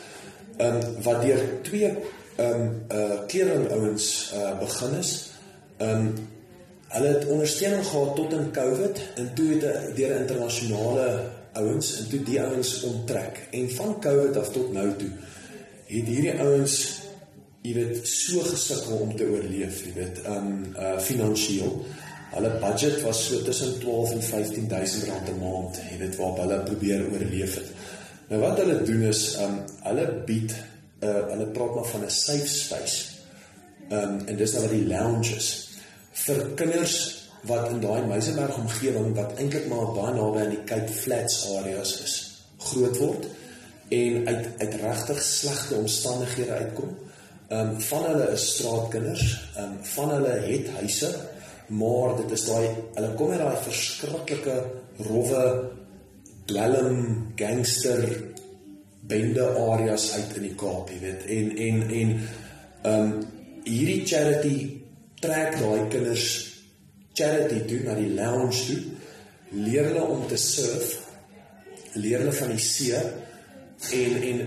Ehm 0.58 0.80
wat 1.02 1.22
deur 1.22 1.42
twee 1.62 1.98
ehm 2.36 2.62
um, 2.62 2.86
uh 2.92 3.20
kleringouens 3.28 4.34
uh 4.36 4.60
begin 4.60 4.94
is. 5.00 5.30
Ehm 5.78 5.90
um, 5.90 6.14
hulle 6.88 7.08
het 7.08 7.26
ondersteuning 7.26 7.86
gehad 7.86 8.16
tot 8.16 8.34
in 8.34 8.52
Covid 8.52 9.00
en 9.16 9.34
toe 9.34 9.50
het 9.54 9.96
deur 9.96 10.20
internasionale 10.20 11.22
ouens 11.54 11.98
en 12.00 12.10
toe 12.10 12.24
die 12.24 12.42
ouens 12.42 12.82
onttrek 12.82 13.48
en 13.52 13.72
van 13.72 14.00
Covid 14.00 14.38
af 14.38 14.52
tot 14.52 14.74
nou 14.74 14.96
toe 14.96 15.10
het 15.86 16.08
hierdie 16.08 16.40
ouens 16.40 17.02
jy 17.64 17.74
weet 17.78 18.08
so 18.08 18.44
gesukkel 18.44 18.98
om 19.06 19.12
te 19.16 19.24
oorleef, 19.24 19.84
jy 19.86 19.94
weet, 19.96 20.22
ehm 20.26 20.48
um, 20.48 20.64
uh 20.76 20.98
finansiëel. 21.00 21.78
Hulle 22.34 22.50
budget 22.60 23.04
was 23.04 23.28
so 23.28 23.42
tussen 23.46 23.80
12 23.80 24.12
en 24.12 24.24
15000 24.24 25.04
rand 25.10 25.28
'n 25.30 25.40
maand, 25.40 25.76
jy 25.90 25.98
weet 25.98 26.16
waar 26.18 26.38
hulle 26.42 26.64
probeer 26.64 27.02
oorleef 27.12 27.56
het. 27.56 27.70
Nou 28.30 28.42
wat 28.42 28.58
hulle 28.58 28.82
doen 28.84 29.04
is, 29.10 29.36
um 29.38 29.60
hulle 29.86 30.06
bied 30.26 30.56
uh 31.06 31.20
hulle 31.30 31.46
praat 31.54 31.76
maar 31.76 31.90
van 31.92 32.06
'n 32.06 32.10
safe 32.10 32.48
space. 32.48 32.98
Um 33.90 34.24
en 34.26 34.38
dis 34.38 34.52
nou 34.52 34.62
wat 34.62 34.74
die 34.74 34.88
lounges 34.88 35.50
vir 36.26 36.42
kinders 36.56 36.96
wat 37.44 37.70
in 37.70 37.80
daai 37.80 38.08
Meisenberg 38.08 38.58
omgewing 38.58 39.16
wat 39.16 39.38
eintlik 39.38 39.68
maar 39.68 39.94
baie 39.94 40.14
naby 40.16 40.42
aan 40.42 40.56
die 40.56 40.64
Cape 40.66 40.94
Flats 40.94 41.38
areas 41.58 42.02
is, 42.04 42.16
groot 42.58 42.98
word 42.98 43.26
en 43.90 44.28
uit 44.28 44.48
uit 44.58 44.74
regtig 44.82 45.22
slegte 45.22 45.76
omstandighede 45.76 46.52
uitkom. 46.52 46.98
Um 47.50 47.82
van 47.82 48.04
hulle 48.10 48.32
is 48.32 48.48
straatkinders, 48.56 49.38
um 49.58 49.78
van 49.82 50.10
hulle 50.10 50.34
het 50.48 50.74
huise 50.80 51.14
maar 51.68 52.18
dit 52.22 52.32
is 52.32 52.46
daai 52.50 52.68
hulle 52.96 53.14
kom 53.18 53.32
uit 53.32 53.40
daai 53.40 53.64
verskriklike 53.68 54.58
rowwe 55.08 55.44
dwelm 56.46 57.00
gangster 57.40 58.04
bende 59.08 59.46
areas 59.60 60.12
uit 60.14 60.36
in 60.40 60.48
die 60.48 60.56
Kaap, 60.60 60.92
jy 60.92 61.00
weet. 61.04 61.26
En 61.28 61.52
en 61.68 61.82
en 61.90 62.14
ehm 62.84 63.12
um, 63.12 63.14
hierdie 63.64 64.04
charity 64.08 64.58
trek 65.24 65.56
daai 65.60 65.88
kinders 65.92 66.28
charity 67.16 67.62
toe 67.68 67.80
na 67.86 67.96
die 68.00 68.12
lounge 68.12 68.64
toe. 68.68 68.80
Leer 69.54 69.92
hulle 69.92 70.08
om 70.16 70.26
te 70.28 70.40
surf. 70.40 70.98
Leer 71.94 72.24
hulle 72.24 72.36
van 72.40 72.52
die 72.56 72.64
see 72.64 73.00
en 73.92 74.18
en 74.24 74.42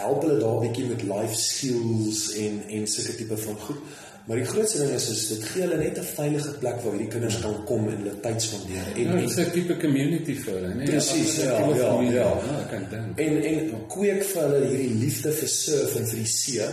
help 0.00 0.22
hulle 0.24 0.38
daar 0.40 0.60
bietjie 0.64 0.86
met 0.88 1.02
life 1.04 1.36
skills 1.36 2.22
en 2.40 2.60
en 2.68 2.86
sulke 2.88 3.16
tipe 3.20 3.36
van 3.44 3.58
goed. 3.66 3.96
Maar 4.28 4.36
die 4.36 4.46
grootste 4.46 4.78
ding 4.82 4.90
is 4.92 5.06
is 5.08 5.20
dit 5.28 5.44
gee 5.48 5.62
hulle 5.64 5.76
net 5.80 5.98
'n 5.98 6.04
veilige 6.04 6.50
plek 6.60 6.80
waar 6.82 6.92
hierdie 6.92 7.12
kinders 7.14 7.38
kan 7.40 7.64
kom 7.64 7.88
en 7.88 7.96
hulle 7.96 8.20
tyd 8.20 8.42
spandeer. 8.42 8.88
En 8.94 9.04
ja, 9.04 9.12
dit 9.12 9.30
is 9.30 9.36
'n 9.36 9.50
tipe 9.50 9.76
community 9.76 10.34
vir 10.42 10.52
hulle, 10.54 10.74
né? 10.74 10.84
Presies, 10.84 11.36
ja, 11.36 11.44
ja, 11.44 11.76
ja, 11.76 12.02
ja. 12.02 12.28
ja 12.50 12.66
kan 12.70 12.84
dink. 12.90 13.18
En 13.18 13.42
en 13.42 13.86
kweek 13.88 14.22
vir 14.24 14.42
hulle 14.42 14.66
hierdie 14.66 14.94
liefde 15.04 15.32
vir 15.32 15.48
surf 15.48 15.96
en 15.96 16.06
vir 16.06 16.18
die 16.18 16.26
see. 16.26 16.68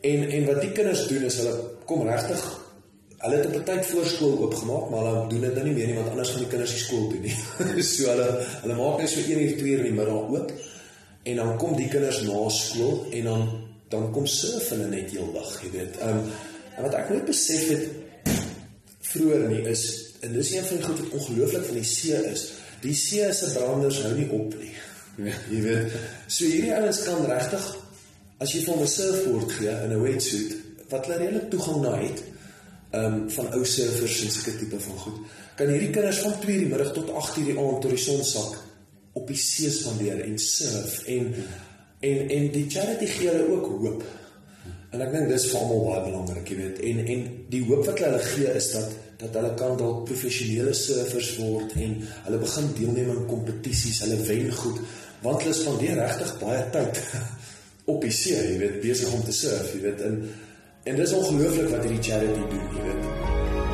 En 0.00 0.30
en 0.30 0.46
wat 0.46 0.60
die 0.60 0.72
kinders 0.72 1.06
doen 1.08 1.24
is 1.24 1.40
hulle 1.42 1.56
kom 1.84 2.06
regtig 2.08 2.44
hulle 3.24 3.36
het 3.36 3.56
'n 3.56 3.64
tyd 3.64 3.86
voorskool 3.86 4.38
oopgemaak, 4.38 4.90
maar 4.90 5.04
hulle 5.04 5.28
doen 5.28 5.40
dit 5.40 5.54
nou 5.54 5.64
nie 5.64 5.74
meer 5.74 5.86
nie 5.86 5.94
want 5.94 6.08
anders 6.08 6.30
gaan 6.30 6.46
die 6.46 6.52
kinders 6.54 6.72
nie 6.72 6.84
skool 6.86 7.08
toe 7.10 7.20
nie. 7.20 7.82
so 7.94 8.10
hulle 8.10 8.28
hulle 8.62 8.74
maak 8.74 8.98
net 9.00 9.10
so 9.10 9.20
1 9.20 9.40
uur 9.42 9.56
2 9.58 9.70
uur 9.70 9.78
in 9.78 9.90
die 9.90 9.98
middag 10.00 10.30
oop 10.30 10.52
en 11.22 11.36
dan 11.36 11.56
kom 11.58 11.76
die 11.76 11.88
kinders 11.88 12.22
na 12.22 12.48
skool 12.48 13.06
en 13.10 13.24
dan 13.24 13.48
dan 13.92 14.10
kom 14.12 14.26
surf 14.26 14.68
hulle 14.72 14.88
net 14.88 15.10
heeldag, 15.10 15.52
jy 15.62 15.70
weet. 15.70 16.00
Um, 16.02 16.24
en 16.76 16.86
wat 16.86 16.96
ek 16.98 17.10
nooit 17.12 17.28
besef 17.28 17.68
het 17.70 17.84
vroeër 19.14 19.48
nie 19.50 19.62
is 19.70 19.84
en 20.24 20.32
dis 20.34 20.52
een 20.54 20.64
van 20.64 20.80
die 20.80 20.86
goed 20.86 21.00
wat 21.02 21.16
ongelooflik 21.20 21.64
van 21.68 21.78
die 21.78 21.86
see 21.86 22.20
is. 22.32 22.44
Die 22.82 22.94
see 22.96 23.32
se 23.32 23.52
branders 23.54 24.00
hou 24.02 24.12
nie 24.16 24.28
op 24.30 24.58
nie. 24.58 24.74
Ja, 25.14 25.30
jy 25.46 25.60
weet. 25.62 25.92
So 26.26 26.42
hierdie 26.42 26.72
ouens 26.74 26.98
kan 27.06 27.20
regtig 27.28 27.66
as 28.42 28.50
jy 28.50 28.64
vir 28.64 28.80
'n 28.82 28.88
surfboard 28.90 29.52
gee 29.58 29.74
in 29.84 29.92
'n 29.94 30.00
wetsuit 30.02 30.56
wat 30.90 31.06
hulle 31.06 31.18
redelik 31.20 31.50
toegang 31.52 31.80
na 31.84 31.92
het, 32.00 32.22
ehm 32.90 33.04
um, 33.04 33.30
van 33.30 33.52
ou 33.54 33.62
surfers 33.64 34.16
en 34.24 34.32
sulke 34.34 34.56
tipe 34.58 34.80
van 34.80 34.98
goed. 35.04 35.20
Kan 35.54 35.70
hierdie 35.70 35.90
kinders 35.94 36.18
van 36.18 36.34
2:00 36.42 36.58
die 36.64 36.70
middag 36.72 36.92
tot 36.92 37.10
8:00 37.10 37.46
die 37.46 37.58
aand 37.58 37.80
tot 37.80 37.94
die 37.94 38.04
son 38.06 38.24
sak 38.24 38.58
op 39.12 39.26
die 39.30 39.38
see 39.38 39.70
spandeer 39.70 40.20
en 40.24 40.38
surf 40.38 41.04
en 41.06 41.34
en 42.08 42.28
en 42.36 42.50
die 42.54 42.66
charity 42.70 43.08
gee 43.10 43.32
hulle 43.32 43.48
ook 43.54 43.66
hoop. 43.72 44.04
En 44.94 45.02
ek 45.02 45.10
dink 45.14 45.32
dis 45.32 45.48
vir 45.50 45.60
almal 45.60 45.82
baie 45.88 46.04
belangrik, 46.06 46.50
jy 46.50 46.58
weet. 46.60 46.82
En 46.90 47.02
en 47.16 47.24
die 47.50 47.62
hoop 47.66 47.86
wat 47.88 48.04
hulle 48.06 48.22
gee 48.28 48.54
is 48.60 48.70
dat 48.76 48.94
dat 49.24 49.36
hulle 49.38 49.52
kan 49.58 49.76
dalk 49.78 50.04
professionele 50.08 50.74
surfers 50.74 51.34
word 51.38 51.76
en 51.80 52.00
hulle 52.26 52.40
begin 52.42 52.72
deelneem 52.78 53.12
aan 53.12 53.28
kompetisies, 53.30 54.02
hulle 54.04 54.18
wen 54.28 54.50
goed 54.62 54.80
want 55.24 55.40
hulle 55.40 55.56
spandeer 55.56 55.96
regtig 55.96 56.34
baie 56.40 56.64
tyd 56.74 56.98
op 57.92 58.02
die 58.02 58.12
see, 58.12 58.36
jy 58.36 58.58
weet, 58.60 58.82
besig 58.82 59.12
om 59.16 59.22
te 59.24 59.32
surf, 59.32 59.70
jy 59.72 59.80
weet. 59.86 60.02
En 60.04 60.18
En 60.84 60.96
dis 60.96 61.12
ongelooflik 61.12 61.68
wat 61.68 61.82
hierdie 61.82 62.02
charity 62.02 62.42
doen, 62.50 62.66
jy 62.76 62.82
weet. 62.84 63.73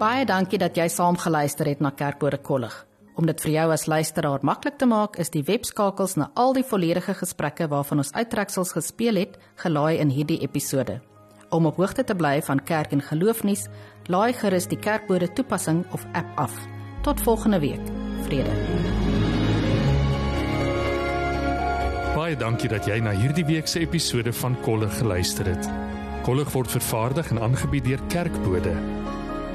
Baie 0.00 0.22
dankie 0.24 0.56
dat 0.56 0.78
jy 0.80 0.86
saam 0.88 1.18
geluister 1.20 1.68
het 1.68 1.80
na 1.84 1.90
Kerkbode 1.92 2.38
Kollig. 2.40 2.72
Om 3.20 3.26
dit 3.28 3.42
vir 3.44 3.50
jou 3.52 3.64
as 3.74 3.82
luisteraar 3.84 4.40
maklik 4.48 4.78
te 4.80 4.86
maak, 4.88 5.18
is 5.20 5.28
die 5.28 5.42
webskakels 5.44 6.14
na 6.16 6.30
al 6.40 6.54
die 6.56 6.64
volledige 6.64 7.12
gesprekke 7.18 7.66
waarvan 7.68 8.00
ons 8.00 8.12
uittreksels 8.14 8.72
gespeel 8.72 9.20
het, 9.20 9.34
gelaai 9.60 10.00
in 10.00 10.08
hierdie 10.08 10.38
episode. 10.40 11.02
Om 11.52 11.68
op 11.68 11.76
hoogte 11.76 12.04
te 12.08 12.16
bly 12.16 12.38
van 12.46 12.62
kerk 12.64 12.94
en 12.96 13.04
geloofnuus, 13.04 13.66
laai 14.08 14.32
gerus 14.38 14.70
die 14.70 14.78
Kerkbode 14.80 15.28
toepassing 15.36 15.82
of 15.92 16.06
app 16.16 16.32
af. 16.46 16.54
Tot 17.04 17.20
volgende 17.20 17.60
week. 17.60 17.92
Vrede. 18.24 18.56
Baie 22.14 22.40
dankie 22.40 22.72
dat 22.72 22.88
jy 22.88 23.02
na 23.04 23.12
hierdie 23.12 23.44
week 23.44 23.68
se 23.68 23.84
episode 23.84 24.32
van 24.32 24.56
Kollig 24.64 24.96
geluister 24.96 25.52
het. 25.52 25.68
Kollig 26.24 26.48
word 26.56 26.72
vervaardig 26.72 27.30
en 27.36 27.44
aangebied 27.50 27.84
deur 27.84 28.08
Kerkbode. 28.08 28.99